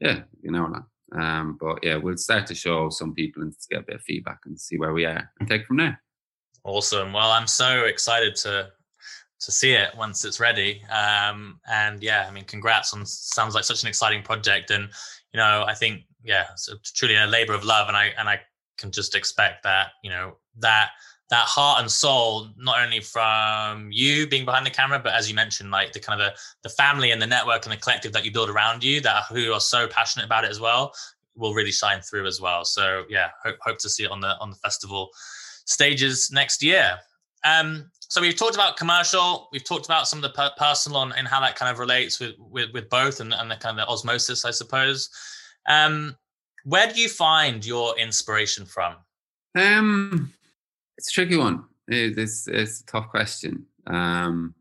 [0.00, 0.86] yeah, an hour long.
[1.22, 4.38] Um, but yeah, we'll start to show some people and get a bit of feedback
[4.46, 6.00] and see where we are and take from there.
[6.64, 7.12] Awesome.
[7.12, 8.70] Well, I'm so excited to
[9.40, 10.82] to see it once it's ready.
[10.88, 14.70] Um, and yeah, I mean, congrats on sounds like such an exciting project.
[14.70, 14.88] And
[15.32, 18.40] you know, I think yeah, it's truly a labor of love, and I and I
[18.78, 20.90] can just expect that you know that
[21.30, 25.34] that heart and soul not only from you being behind the camera but as you
[25.34, 28.22] mentioned like the kind of the, the family and the network and the collective that
[28.22, 30.92] you build around you that who are so passionate about it as well
[31.34, 32.66] will really shine through as well.
[32.66, 35.08] So yeah hope, hope to see it on the on the festival
[35.64, 36.98] stages next year
[37.44, 41.14] um so we've talked about commercial we've talked about some of the per- personal and,
[41.16, 43.86] and how that kind of relates with with, with both and, and the kind of
[43.86, 45.10] the osmosis i suppose.
[45.66, 46.16] Um
[46.64, 48.96] where do you find your inspiration from?
[49.56, 50.32] Um
[50.96, 51.64] it's a tricky one.
[51.88, 53.66] It's, it's a tough question.
[53.86, 54.54] Um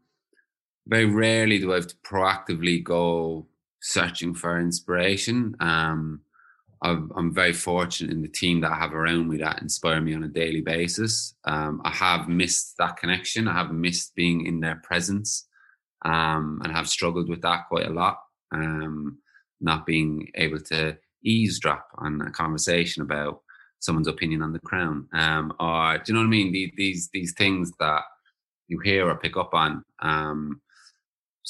[0.87, 3.47] very rarely do i have to proactively go
[3.81, 5.55] searching for inspiration.
[5.59, 6.21] Um
[6.81, 10.15] I'm, I'm very fortunate in the team that I have around me that inspire me
[10.15, 11.35] on a daily basis.
[11.45, 13.47] Um, I have missed that connection.
[13.47, 15.47] I have missed being in their presence,
[16.03, 18.17] um, and have struggled with that quite a lot.
[18.51, 19.19] Um,
[19.59, 23.41] not being able to eavesdrop on a conversation about
[23.79, 26.51] someone's opinion on the crown, um, or do you know what I mean?
[26.51, 28.01] These these, these things that
[28.67, 29.83] you hear or pick up on.
[29.99, 30.61] Um,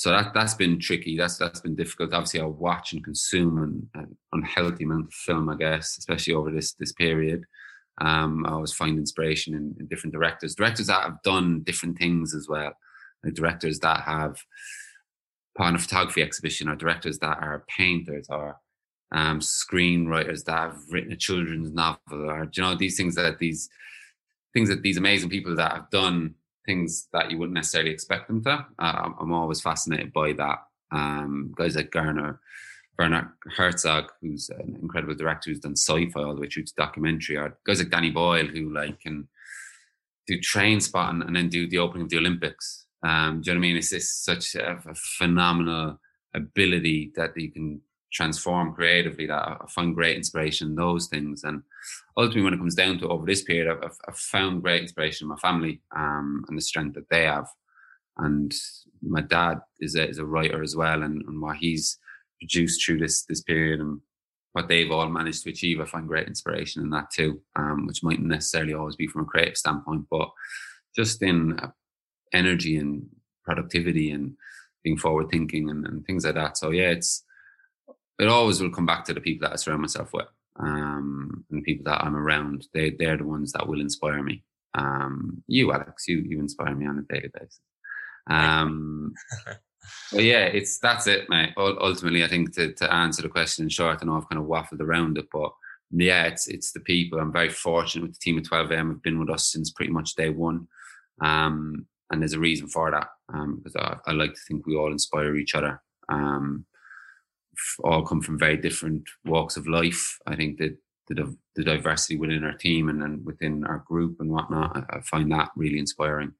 [0.01, 1.15] so that that's been tricky.
[1.15, 2.11] That's that's been difficult.
[2.11, 6.73] Obviously, I watch and consume an, unhealthy amount of film, I guess, especially over this
[6.73, 7.43] this period.
[7.99, 12.33] Um, I always find inspiration in, in, different directors, directors that have done different things
[12.33, 12.73] as well,
[13.23, 14.37] like directors that have
[15.55, 18.57] put on a photography exhibition, or directors that are painters, or
[19.11, 23.69] um, screenwriters that have written a children's novel, or you know these things that these
[24.51, 26.33] things that these amazing people that have done
[26.65, 28.65] things that you wouldn't necessarily expect them to.
[28.79, 30.59] Uh, I'm always fascinated by that.
[30.91, 32.39] Um, guys like Garner,
[32.99, 37.37] Werner Herzog, who's an incredible director who's done sci-fi all the way through to documentary,
[37.37, 39.27] or guys like Danny Boyle, who like can
[40.27, 42.85] do Trainspotting and then do the opening of the Olympics.
[43.03, 43.77] Um, do you know what I mean?
[43.77, 45.99] It's, just such a, a phenomenal
[46.33, 47.81] ability that you can
[48.11, 51.43] transform creatively that I find great inspiration in those things.
[51.43, 51.63] And
[52.17, 55.29] ultimately, when it comes down to over this period, I've, I've found great inspiration in
[55.29, 57.47] my family um, and the strength that they have.
[58.17, 58.53] And
[59.01, 61.97] my dad is a, is a writer as well, and, and what he's
[62.39, 64.01] produced through this this period and
[64.53, 68.03] what they've all managed to achieve, I find great inspiration in that too, um, which
[68.03, 70.29] mightn't necessarily always be from a creative standpoint, but
[70.95, 71.69] just in uh,
[72.33, 73.05] energy and
[73.45, 74.33] productivity and
[74.83, 76.57] being forward thinking and, and things like that.
[76.57, 77.23] So yeah, it's
[78.21, 80.27] it always will come back to the people that I surround myself with,
[80.59, 82.67] um, and the people that I'm around.
[82.73, 84.43] They they're the ones that will inspire me.
[84.77, 87.59] Um, you, Alex, you you inspire me on a daily basis.
[88.29, 89.13] Um,
[90.13, 91.53] but yeah, it's that's it, mate.
[91.57, 94.47] Ultimately, I think to to answer the question in short, I know I've kind of
[94.47, 95.51] waffled around it, but
[95.91, 97.19] yeah, it's it's the people.
[97.19, 100.15] I'm very fortunate with the team at 12am have been with us since pretty much
[100.15, 100.67] day one.
[101.21, 104.75] Um, and there's a reason for that um, because I, I, like to think we
[104.75, 105.81] all inspire each other.
[106.09, 106.65] Um,
[107.83, 110.17] all come from very different walks of life.
[110.25, 110.77] I think that
[111.07, 115.01] the, the diversity within our team and then within our group and whatnot, I, I
[115.01, 116.33] find that really inspiring.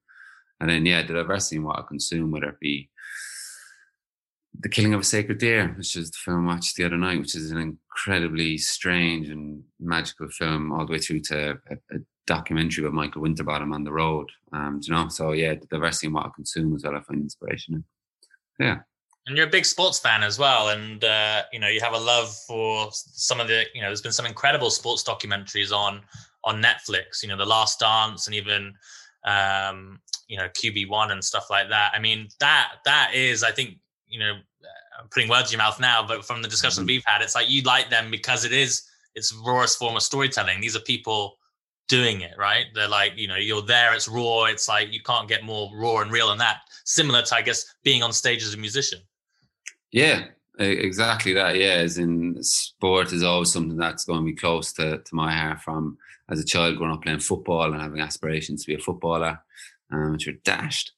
[0.60, 2.90] And then, yeah, the diversity in what I consume, whether it be
[4.60, 7.20] the Killing of a Sacred Deer, which is the film I watched the other night,
[7.20, 12.00] which is an incredibly strange and magical film, all the way through to a, a
[12.28, 14.30] documentary with Michael Winterbottom on the road.
[14.54, 17.22] Um, you know, so yeah, the diversity in what I consume as well, I find
[17.22, 17.84] inspiration.
[18.60, 18.80] Yeah.
[19.28, 22.00] And you're a big sports fan as well, and uh, you know you have a
[22.00, 23.66] love for some of the.
[23.76, 26.02] You know, there's been some incredible sports documentaries on
[26.44, 27.22] on Netflix.
[27.22, 28.74] You know, The Last Dance, and even
[29.24, 31.92] um, you know QB One and stuff like that.
[31.94, 34.34] I mean, that that is, I think, you know,
[35.00, 36.88] I'm putting words in your mouth now, but from the discussion mm-hmm.
[36.88, 38.84] we've had, it's like you like them because it is
[39.16, 40.62] it's rawest form of storytelling.
[40.62, 41.38] These are people
[41.88, 42.66] doing it, right?
[42.74, 46.00] They're like, you know, you're there, it's raw, it's like you can't get more raw
[46.00, 46.62] and real than that.
[46.86, 49.00] Similar to, I guess, being on stage as a musician.
[49.92, 50.26] Yeah,
[50.60, 51.56] exactly that.
[51.58, 55.34] Yeah, as in sport is always something that's going to be close to, to my
[55.34, 55.98] heart from
[56.30, 59.40] as a child growing up playing football and having aspirations to be a footballer,
[59.92, 60.94] um, which are dashed.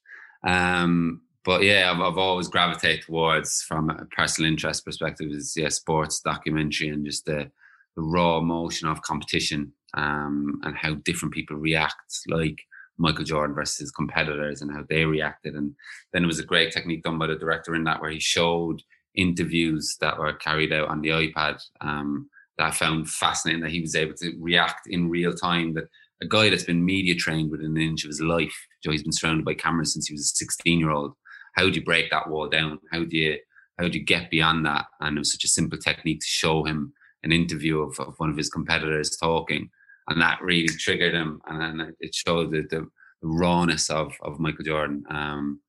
[0.46, 5.68] Um, but yeah, I've, I've always gravitated towards from a personal interest perspective is yeah,
[5.68, 7.50] sports documentary and just the,
[7.96, 12.60] the raw emotion of competition um, and how different people react, like
[12.98, 15.54] Michael Jordan versus his competitors and how they reacted.
[15.54, 15.74] And
[16.12, 18.82] then it was a great technique done by the director in that where he showed
[19.14, 22.28] interviews that were carried out on the iPad um,
[22.58, 25.74] that I found fascinating that he was able to react in real time.
[25.74, 25.88] That
[26.22, 29.12] a guy that's been media trained within an inch of his life, Joe, he's been
[29.12, 31.14] surrounded by cameras since he was a 16 year old
[31.54, 32.78] how do you break that wall down?
[32.92, 33.38] How do you
[33.78, 34.86] how do you get beyond that?
[35.00, 36.92] And it was such a simple technique to show him
[37.24, 39.70] an interview of, of one of his competitors talking,
[40.08, 42.86] and that really triggered him, and, and it showed the, the,
[43.26, 45.02] rawness of of Michael Jordan.
[45.08, 45.60] Um,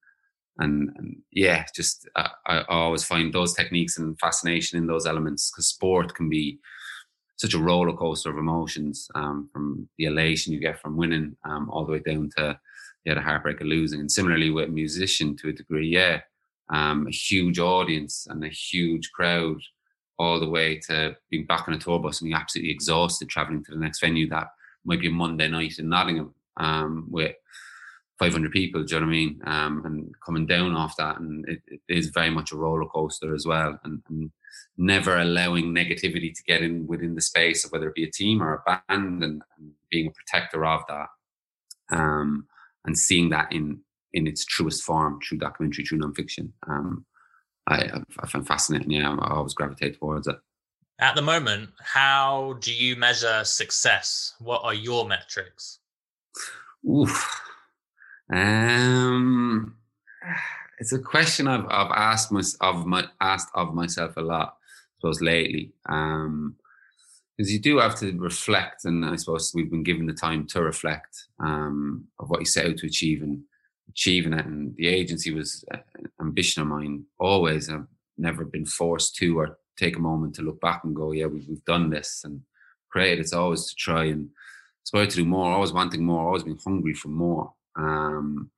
[0.57, 5.51] and, and, yeah, just I, I, always find those techniques and fascination in those elements
[5.51, 6.59] because sport can be
[7.37, 11.69] such a roller coaster of emotions um, from the elation you get from winning um,
[11.69, 12.59] all the way down to
[13.05, 13.99] yeah, the heartbreak of losing.
[13.99, 16.21] And similarly with a musician to a degree, yeah,
[16.69, 19.61] um, a huge audience and a huge crowd
[20.17, 23.63] all the way to being back on a tour bus and being absolutely exhausted traveling
[23.63, 24.47] to the next venue that
[24.85, 27.35] might be a Monday night in Nottingham um, with
[28.19, 29.41] 500 people, do you know what I mean?
[29.45, 33.35] Um, and coming down off that, and it, it is very much a roller coaster
[33.35, 34.31] as well, and, and,
[34.77, 38.41] never allowing negativity to get in within the space of whether it be a team
[38.41, 41.07] or a band, and, and being a protector of that.
[41.91, 42.47] Um,
[42.85, 43.79] and seeing that in
[44.13, 46.51] in its truest form through documentary, true nonfiction.
[46.67, 47.05] Um,
[47.67, 47.89] I,
[48.19, 48.91] I find fascinating.
[48.91, 50.35] Yeah, I always gravitate towards it.
[50.99, 54.33] At the moment, how do you measure success?
[54.39, 55.79] What are your metrics?
[56.89, 57.41] Oof.
[58.33, 59.75] Um,
[60.79, 64.57] it's a question I've I've asked my, of my asked of myself a lot.
[64.57, 66.55] I suppose lately, um,
[67.35, 70.63] because you do have to reflect, and I suppose we've been given the time to
[70.63, 73.41] reflect um, of what you set out to achieve and
[73.89, 74.45] achieving it.
[74.45, 75.81] And the agency was an
[76.21, 77.69] ambition of mine always.
[77.69, 81.25] I've never been forced to or take a moment to look back and go, yeah,
[81.25, 82.41] we've, we've done this and
[82.89, 83.19] created.
[83.19, 84.29] It's always to try and
[84.85, 88.51] aspire to do more, always wanting more, always being hungry for more, um,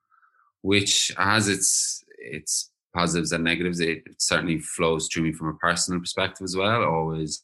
[0.61, 3.79] which has its its positives and negatives.
[3.79, 6.83] It, it certainly flows through me from a personal perspective as well.
[6.83, 7.43] Always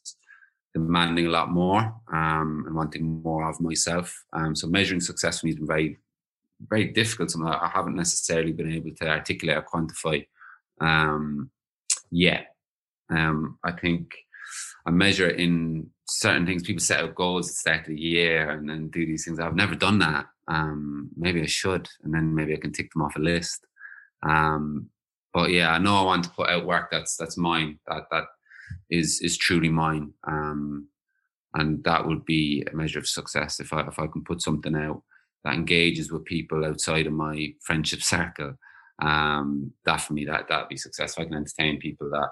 [0.74, 4.24] demanding a lot more um, and wanting more of myself.
[4.32, 5.98] Um, so measuring success for me has been very,
[6.60, 7.30] very difficult.
[7.30, 10.26] Something I haven't necessarily been able to articulate or quantify
[10.80, 11.50] um,
[12.10, 12.54] yet.
[13.10, 14.14] Um, I think
[14.86, 16.62] I measure it in certain things.
[16.62, 19.38] People set out goals at the start of the year and then do these things.
[19.38, 20.26] I've never done that.
[20.48, 23.66] Um, maybe I should, and then maybe I can tick them off a list.
[24.26, 24.90] Um,
[25.32, 27.78] but yeah, I know I want to put out work that's that's mine.
[27.86, 28.24] That that
[28.90, 30.12] is is truly mine.
[30.26, 30.88] Um,
[31.54, 34.74] and that would be a measure of success if I if I can put something
[34.76, 35.02] out
[35.44, 38.54] that engages with people outside of my friendship circle.
[39.00, 42.28] Um, that for me that that'd be successful I can entertain people that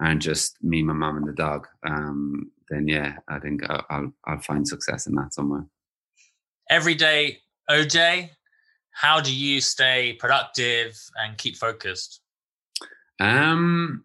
[0.00, 4.12] aren't just me, my mum, and the dog, um, then yeah, I think I'll, I'll
[4.26, 5.66] I'll find success in that somewhere.
[6.70, 7.38] Every day,
[7.70, 8.30] OJ,
[8.90, 12.20] how do you stay productive and keep focused?
[13.20, 14.04] Um,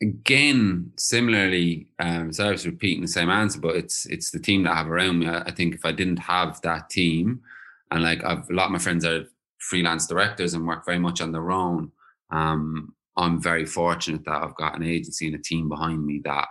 [0.00, 4.62] again, similarly, um, sorry I was repeating the same answer, but it's it's the team
[4.62, 5.28] that I have around me.
[5.28, 7.42] I, I think if I didn't have that team,
[7.90, 9.24] and like I've a lot of my friends are
[9.58, 11.90] freelance directors and work very much on their own.
[12.30, 16.48] Um, I'm very fortunate that I've got an agency and a team behind me that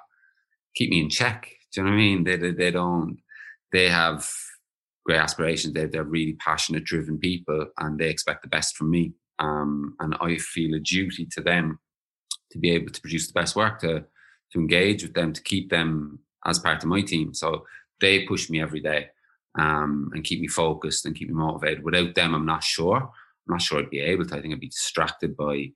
[0.76, 1.50] keep me in check.
[1.72, 2.24] Do you know what I mean?
[2.24, 3.18] They they, they don't.
[3.72, 4.28] They have
[5.06, 5.74] great aspirations.
[5.74, 9.14] They're they're really passionate, driven people, and they expect the best from me.
[9.40, 11.80] Um, and I feel a duty to them
[12.52, 14.06] to be able to produce the best work to
[14.52, 17.34] to engage with them to keep them as part of my team.
[17.34, 17.66] So
[18.00, 19.10] they push me every day
[19.58, 21.84] um, and keep me focused and keep me motivated.
[21.84, 22.98] Without them, I'm not sure.
[22.98, 24.36] I'm not sure I'd be able to.
[24.36, 25.72] I think I'd be distracted by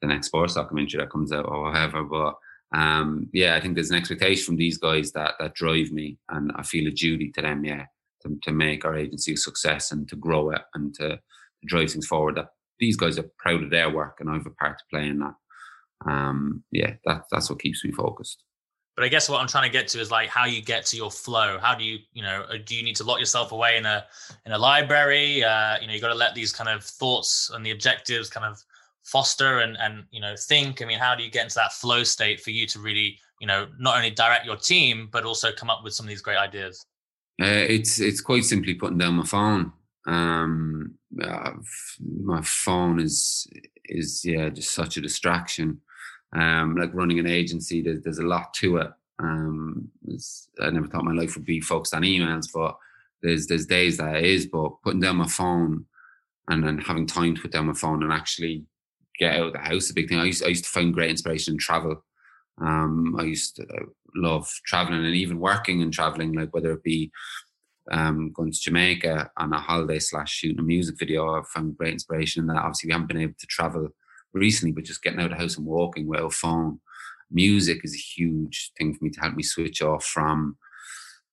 [0.00, 2.04] the next sports documentary that comes out or whatever.
[2.04, 2.34] But
[2.72, 6.52] um, yeah, I think there's an expectation from these guys that that drive me, and
[6.54, 7.86] I feel a duty to them, yeah,
[8.22, 11.90] to, to make our agency a success and to grow it and to, to drive
[11.90, 12.36] things forward.
[12.36, 15.06] That these guys are proud of their work, and I have a part to play
[15.08, 15.34] in that.
[16.06, 18.44] Um, yeah, that that's what keeps me focused.
[18.98, 20.96] But I guess what I'm trying to get to is like how you get to
[20.96, 21.56] your flow.
[21.62, 24.04] How do you, you know, uh, do you need to lock yourself away in a
[24.44, 25.44] in a library?
[25.44, 28.44] Uh, you know, you got to let these kind of thoughts and the objectives kind
[28.44, 28.60] of
[29.04, 30.82] foster and and you know think.
[30.82, 33.46] I mean, how do you get into that flow state for you to really, you
[33.46, 36.38] know, not only direct your team but also come up with some of these great
[36.38, 36.84] ideas?
[37.40, 39.70] Uh, it's it's quite simply putting down my phone.
[40.08, 41.52] Um, uh,
[42.00, 43.46] my phone is
[43.84, 45.82] is yeah just such a distraction
[46.34, 48.90] um, like running an agency, there's, there's a lot to it.
[49.20, 49.90] Um,
[50.60, 52.76] I never thought my life would be focused on emails, but
[53.22, 54.46] there's there's days that it is.
[54.46, 55.86] But putting down my phone
[56.48, 58.64] and then having time to put down my phone and actually
[59.18, 60.18] get out of the house, a big thing.
[60.18, 62.04] I used I used to find great inspiration in travel.
[62.60, 66.82] Um, I used to uh, love traveling and even working and traveling, like whether it
[66.82, 67.10] be
[67.90, 71.34] um, going to Jamaica on a holiday slash shooting a music video.
[71.34, 72.58] I found great inspiration in that.
[72.62, 73.88] Obviously, we haven't been able to travel
[74.32, 76.80] recently, but just getting out of the house and walking a phone.
[77.30, 80.56] Music is a huge thing for me to help me switch off from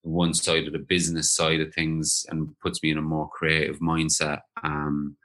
[0.03, 3.29] the one side of the business side of things and puts me in a more
[3.29, 4.41] creative mindset.
[4.63, 5.15] Um,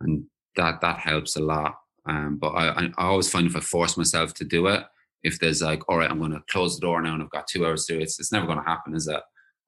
[0.00, 0.24] and
[0.56, 1.74] that that helps a lot.
[2.08, 4.84] Um, but I, I always find if I force myself to do it,
[5.22, 7.46] if there's like, all right, I'm going to close the door now and I've got
[7.46, 9.20] two hours to do it, it's, it's never going to happen, is it?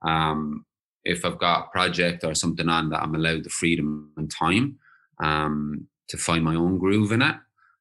[0.02, 0.64] Um,
[1.04, 4.78] if I've got a project or something on that I'm allowed the freedom and time
[5.22, 7.36] um, to find my own groove in it,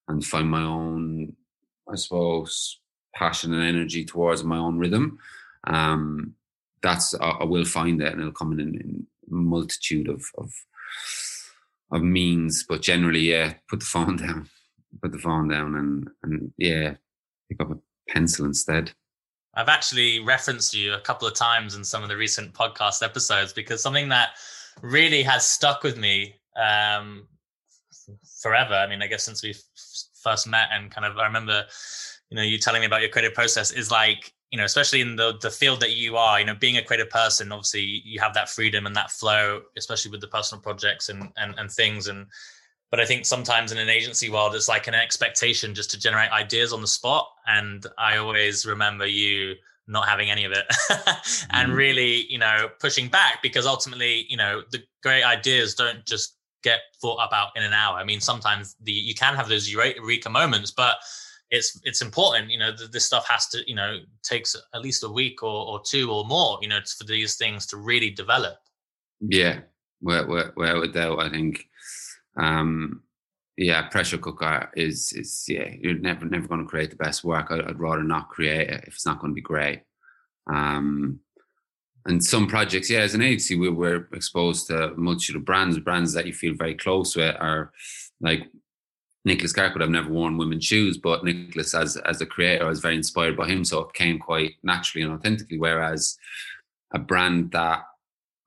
[0.08, 1.34] and find my own,
[1.92, 2.80] I suppose,
[3.16, 5.20] passion and energy towards my own rhythm.
[5.66, 6.36] Um,
[6.82, 10.52] that's I, I will find it, and it'll come in, in multitude of, of
[11.92, 12.66] of means.
[12.68, 14.50] But generally, yeah, put the phone down,
[15.02, 16.96] put the phone down, and and yeah,
[17.50, 17.78] pick up a
[18.10, 18.92] pencil instead.
[19.56, 23.54] I've actually referenced you a couple of times in some of the recent podcast episodes
[23.54, 24.30] because something that
[24.82, 27.28] really has stuck with me um,
[28.42, 28.74] forever.
[28.74, 29.56] I mean, I guess since we
[30.22, 31.64] first met and kind of I remember,
[32.30, 35.16] you know, you telling me about your creative process is like, you know, especially in
[35.16, 38.34] the the field that you are, you know, being a creative person, obviously you have
[38.34, 42.28] that freedom and that flow, especially with the personal projects and and and things and
[42.94, 46.30] but I think sometimes in an agency world, it's like an expectation just to generate
[46.30, 47.28] ideas on the spot.
[47.48, 49.56] And I always remember you
[49.88, 50.66] not having any of it
[51.50, 51.76] and mm.
[51.76, 56.80] really, you know, pushing back because ultimately, you know, the great ideas don't just get
[57.02, 57.98] thought about in an hour.
[57.98, 60.96] I mean, sometimes the you can have those eureka moments, but
[61.52, 62.50] it's it's important.
[62.50, 65.82] You know, this stuff has to you know takes at least a week or, or
[65.86, 66.58] two or more.
[66.62, 68.56] You know, for these things to really develop.
[69.22, 69.60] Yeah,
[70.02, 71.68] well, well, without a doubt, I think.
[72.36, 73.04] Um,
[73.56, 75.70] yeah, pressure cooker is is yeah.
[75.80, 77.52] You're never never going to create the best work.
[77.52, 79.82] I'd, I'd rather not create it if it's not going to be great.
[80.48, 81.20] Um,
[82.06, 85.80] and some projects, yeah, as an agency, we were exposed to a multitude of brands,
[85.80, 87.72] brands that you feel very close with are
[88.20, 88.50] like
[89.26, 92.82] Nicholas Kirkwood have never worn women's shoes, but Nicholas as as a creator, I was
[92.82, 93.64] very inspired by him.
[93.64, 95.58] So it came quite naturally and authentically.
[95.58, 96.18] Whereas
[96.94, 97.84] a brand that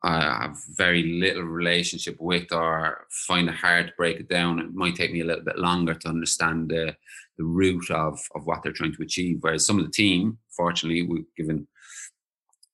[0.05, 4.75] I have very little relationship with or find it hard to break it down, it
[4.75, 6.95] might take me a little bit longer to understand the
[7.39, 9.39] the root of of what they're trying to achieve.
[9.41, 11.67] Whereas some of the team, fortunately, we've given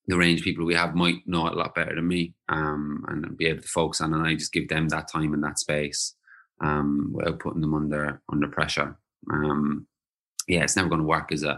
[0.07, 3.37] the range people we have might know it a lot better than me um, and
[3.37, 6.15] be able to focus on and I just give them that time and that space
[6.61, 8.97] um, without putting them under under pressure.
[9.31, 9.87] Um,
[10.47, 11.57] yeah, it's never going to work, is it?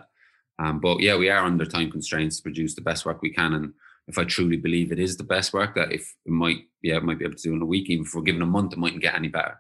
[0.60, 3.54] Um, but yeah, we are under time constraints to produce the best work we can.
[3.54, 3.74] And
[4.08, 7.04] if I truly believe it is the best work, that if it might, yeah, it
[7.04, 8.80] might be able to do in a week, even if we're given a month, it
[8.80, 9.60] mightn't get any better.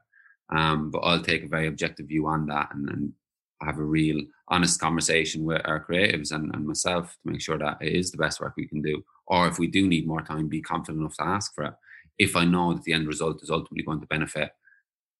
[0.49, 3.13] Um, but I'll take a very objective view on that and, and
[3.61, 7.77] have a real honest conversation with our creatives and, and myself to make sure that
[7.81, 9.03] it is the best work we can do.
[9.27, 11.73] Or if we do need more time, be confident enough to ask for it.
[12.17, 14.51] If I know that the end result is ultimately going to benefit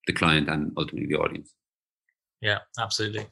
[0.07, 1.53] the client and ultimately the audience.
[2.41, 3.25] Yeah, absolutely.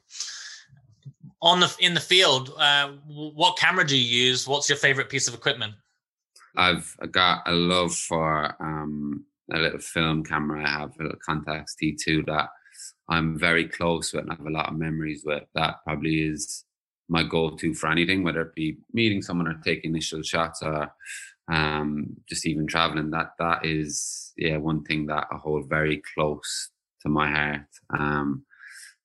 [1.42, 4.48] On the in the field, uh, what camera do you use?
[4.48, 5.74] What's your favorite piece of equipment?
[6.56, 10.64] I've got a love for um, a little film camera.
[10.64, 12.48] I have a little Contax T2 that
[13.08, 15.44] I'm very close with and I have a lot of memories with.
[15.54, 16.64] That probably is
[17.08, 20.90] my go-to for anything, whether it be meeting someone or taking initial shots or
[21.52, 23.10] um, just even traveling.
[23.10, 26.70] That that is yeah one thing that I hold very close
[27.02, 27.66] to my heart.
[27.96, 28.44] Um,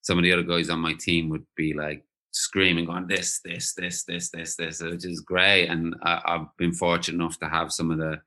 [0.02, 3.74] some of the other guys on my team would be like screaming, going this, this,
[3.74, 5.68] this, this, this, this, which is great.
[5.68, 8.22] And I, I've been fortunate enough to have some of the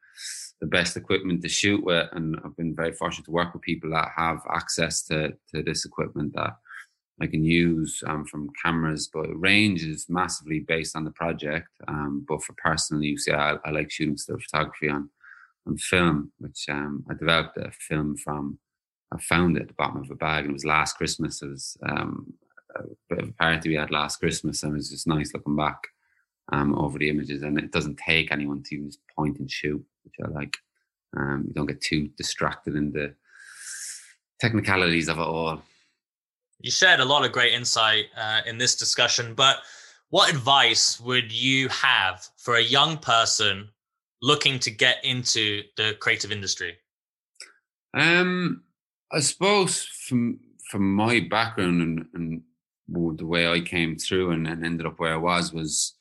[0.62, 3.90] the best equipment to shoot with, and I've been very fortunate to work with people
[3.90, 6.56] that have access to to this equipment that
[7.20, 9.10] I can use um, from cameras.
[9.12, 11.66] But range is massively based on the project.
[11.88, 15.10] Um, but for personal use, yeah, I, I, like shooting still photography on
[15.66, 18.58] on film, which um, I developed a film from.
[19.12, 21.42] I found it at the bottom of a bag, and it was last Christmas.
[21.42, 22.32] It was um,
[22.76, 25.56] a bit of a party we had last Christmas, and it was just nice looking
[25.56, 25.88] back
[26.52, 27.42] um, over the images.
[27.42, 30.57] And it doesn't take anyone to use point and shoot which I like.
[31.16, 33.14] Um, you don't get too distracted in the
[34.40, 35.62] technicalities of it all.
[36.61, 39.59] You shared a lot of great insight uh, in this discussion, but
[40.11, 43.68] what advice would you have for a young person
[44.20, 46.76] looking to get into the creative industry?
[47.94, 48.62] Um,
[49.12, 50.40] I suppose from
[50.70, 52.42] from my background and, and
[53.18, 55.94] the way I came through and, and ended up where I was was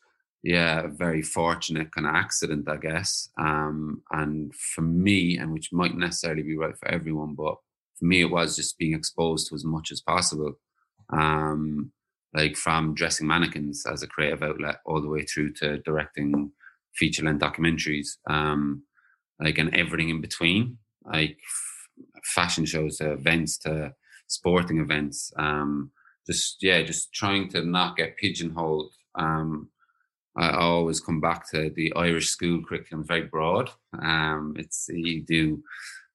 [0.43, 3.29] yeah, very fortunate kind of accident, I guess.
[3.37, 7.55] Um, and for me, and which might necessarily be right for everyone, but
[7.99, 10.53] for me, it was just being exposed to as much as possible.
[11.09, 11.91] Um,
[12.33, 16.51] like from dressing mannequins as a creative outlet all the way through to directing
[16.95, 18.83] feature length documentaries, um,
[19.39, 23.93] like and everything in between, like f- fashion shows to events to
[24.27, 25.31] sporting events.
[25.37, 25.91] Um,
[26.25, 28.91] just yeah, just trying to not get pigeonholed.
[29.15, 29.69] Um,
[30.35, 33.69] I always come back to the Irish school curriculum, is very broad.
[34.01, 35.61] Um, it's you do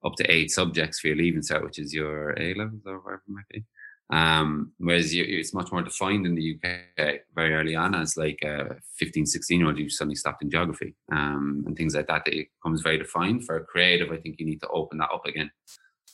[0.05, 3.23] up to eight subjects for your leaving cert, which is your A levels or whatever
[3.27, 3.65] it might be.
[4.09, 8.39] Um, whereas you, it's much more defined in the UK very early on as like
[8.45, 12.27] a 15, 16 year old, you suddenly stopped in geography um, and things like that.
[12.27, 13.45] It becomes very defined.
[13.45, 15.51] For creative, I think you need to open that up again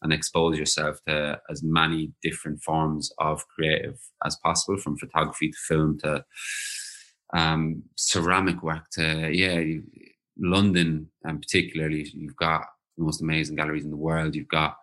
[0.03, 5.59] and expose yourself to as many different forms of creative as possible, from photography to
[5.69, 6.25] film to
[7.33, 9.63] um, ceramic work to yeah,
[10.39, 12.65] London and particularly you've got
[12.97, 14.35] the most amazing galleries in the world.
[14.35, 14.77] You've got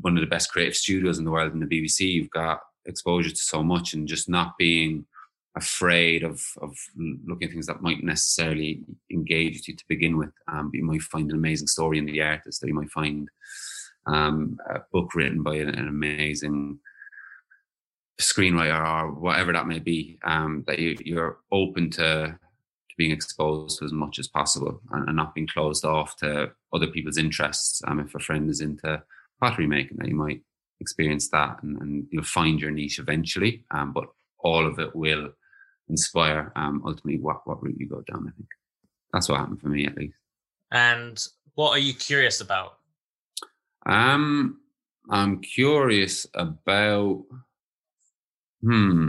[0.00, 2.00] one of the best creative studios in the world in the BBC.
[2.12, 5.06] You've got exposure to so much and just not being
[5.56, 6.76] afraid of of
[7.26, 10.30] looking at things that might necessarily engage you to begin with.
[10.46, 13.28] Um, you might find an amazing story in the artist, or you might find
[14.06, 16.78] um, a book written by an, an amazing
[18.20, 23.78] screenwriter or whatever that may be, um, that you, you're open to, to being exposed
[23.78, 27.80] to as much as possible and, and, not being closed off to other people's interests.
[27.86, 29.02] Um, if a friend is into
[29.40, 30.42] pottery making, that you might
[30.80, 33.64] experience that and, and you'll find your niche eventually.
[33.70, 34.06] Um, but
[34.40, 35.30] all of it will
[35.88, 38.48] inspire um, ultimately what, what route you go down, I think.
[39.12, 40.16] That's what happened for me at least.
[40.70, 41.22] And
[41.54, 42.78] what are you curious about?
[43.86, 44.60] Um,
[45.08, 47.24] I'm curious about
[48.62, 49.08] Hmm.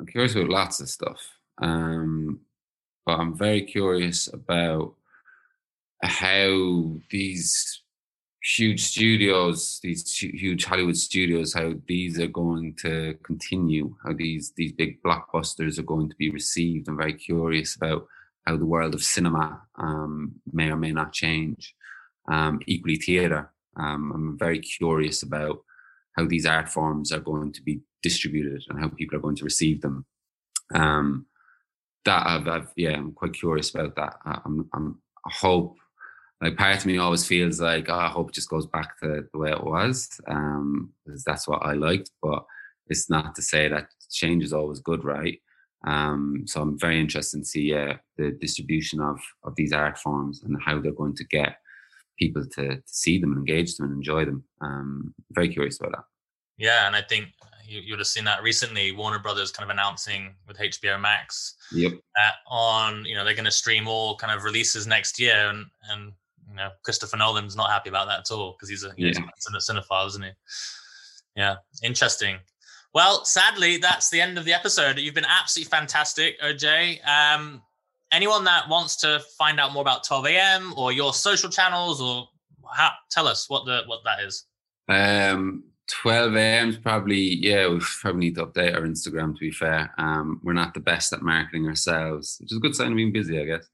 [0.00, 1.20] I'm curious about lots of stuff.
[1.58, 2.40] Um,
[3.06, 4.94] but I'm very curious about
[6.02, 7.82] how these
[8.42, 14.72] huge studios, these huge Hollywood studios, how these are going to continue, how these these
[14.72, 16.88] big blockbusters are going to be received.
[16.88, 18.06] I'm very curious about
[18.46, 21.74] how the world of cinema um, may or may not change.
[22.30, 23.50] Um, equally, theatre.
[23.76, 25.62] Um, I'm very curious about
[26.16, 29.48] how these art forms are going to be distributed and how people are going to
[29.50, 29.96] receive them.
[30.74, 31.26] Um,
[32.04, 34.14] that I've, I've, yeah, I'm quite curious about that.
[34.24, 34.86] I, I'm, I'm,
[35.26, 35.76] I hope,
[36.42, 39.08] like part of me always feels like, oh, I hope it just goes back to
[39.32, 39.96] the way it was,
[40.28, 42.10] um, because that's what I liked.
[42.22, 42.44] But
[42.90, 45.38] it's not to say that change is always good, right?
[45.86, 50.42] Um, so I'm very interested to see uh, the distribution of of these art forms
[50.42, 51.52] and how they're going to get
[52.18, 54.44] people to, to see them and engage them and enjoy them.
[54.60, 56.04] Um, very curious about that.
[56.58, 57.26] Yeah, and I think
[57.66, 58.92] you, you would have seen that recently.
[58.92, 61.92] Warner Brothers kind of announcing with HBO Max yep.
[61.92, 65.66] that on you know they're going to stream all kind of releases next year, and
[65.90, 66.12] and
[66.48, 69.08] you know Christopher Nolan's not happy about that at all because he's a yeah.
[69.08, 70.30] he's a cinephile, isn't he?
[71.36, 72.38] Yeah, interesting.
[72.94, 74.98] Well, sadly, that's the end of the episode.
[74.98, 77.04] You've been absolutely fantastic, OJ.
[77.06, 77.60] Um,
[78.12, 80.74] anyone that wants to find out more about 12 a.m.
[80.76, 82.28] or your social channels, or
[82.72, 84.44] how, tell us what the what that is.
[84.88, 86.68] Um, 12 a.m.
[86.70, 89.92] is probably, yeah, we probably need to update our Instagram to be fair.
[89.98, 93.12] Um, we're not the best at marketing ourselves, which is a good sign of being
[93.12, 93.68] busy, I guess.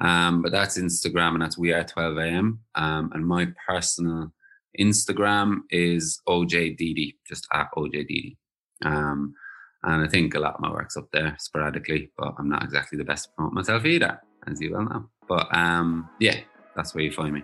[0.00, 2.60] Um, but that's Instagram and that's we are 12 a.m.
[2.74, 4.32] Um, and my personal
[4.78, 8.36] Instagram is OJ just at OJ
[8.84, 9.34] Um,
[9.82, 12.98] and I think a lot of my work's up there sporadically, but I'm not exactly
[12.98, 15.10] the best to promote myself either, as you well know.
[15.28, 16.40] But um, yeah,
[16.74, 17.42] that's where you find me.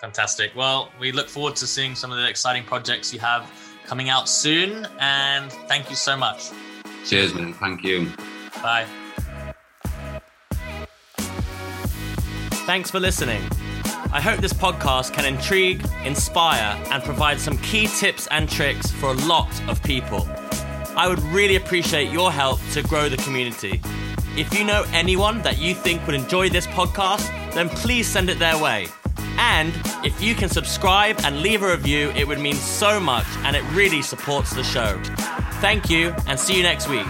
[0.00, 0.54] Fantastic.
[0.54, 3.50] Well, we look forward to seeing some of the exciting projects you have
[3.86, 4.86] coming out soon.
[4.98, 6.50] And thank you so much.
[7.06, 7.54] Cheers, man.
[7.54, 8.12] Thank you.
[8.62, 8.86] Bye.
[12.66, 13.42] Thanks for listening.
[14.12, 19.10] I hope this podcast can intrigue, inspire, and provide some key tips and tricks for
[19.10, 20.26] a lot of people.
[20.96, 23.80] I would really appreciate your help to grow the community.
[24.36, 28.38] If you know anyone that you think would enjoy this podcast, then please send it
[28.38, 28.86] their way.
[29.38, 29.72] And
[30.04, 33.62] if you can subscribe and leave a review, it would mean so much and it
[33.72, 35.00] really supports the show.
[35.60, 37.06] Thank you and see you next week.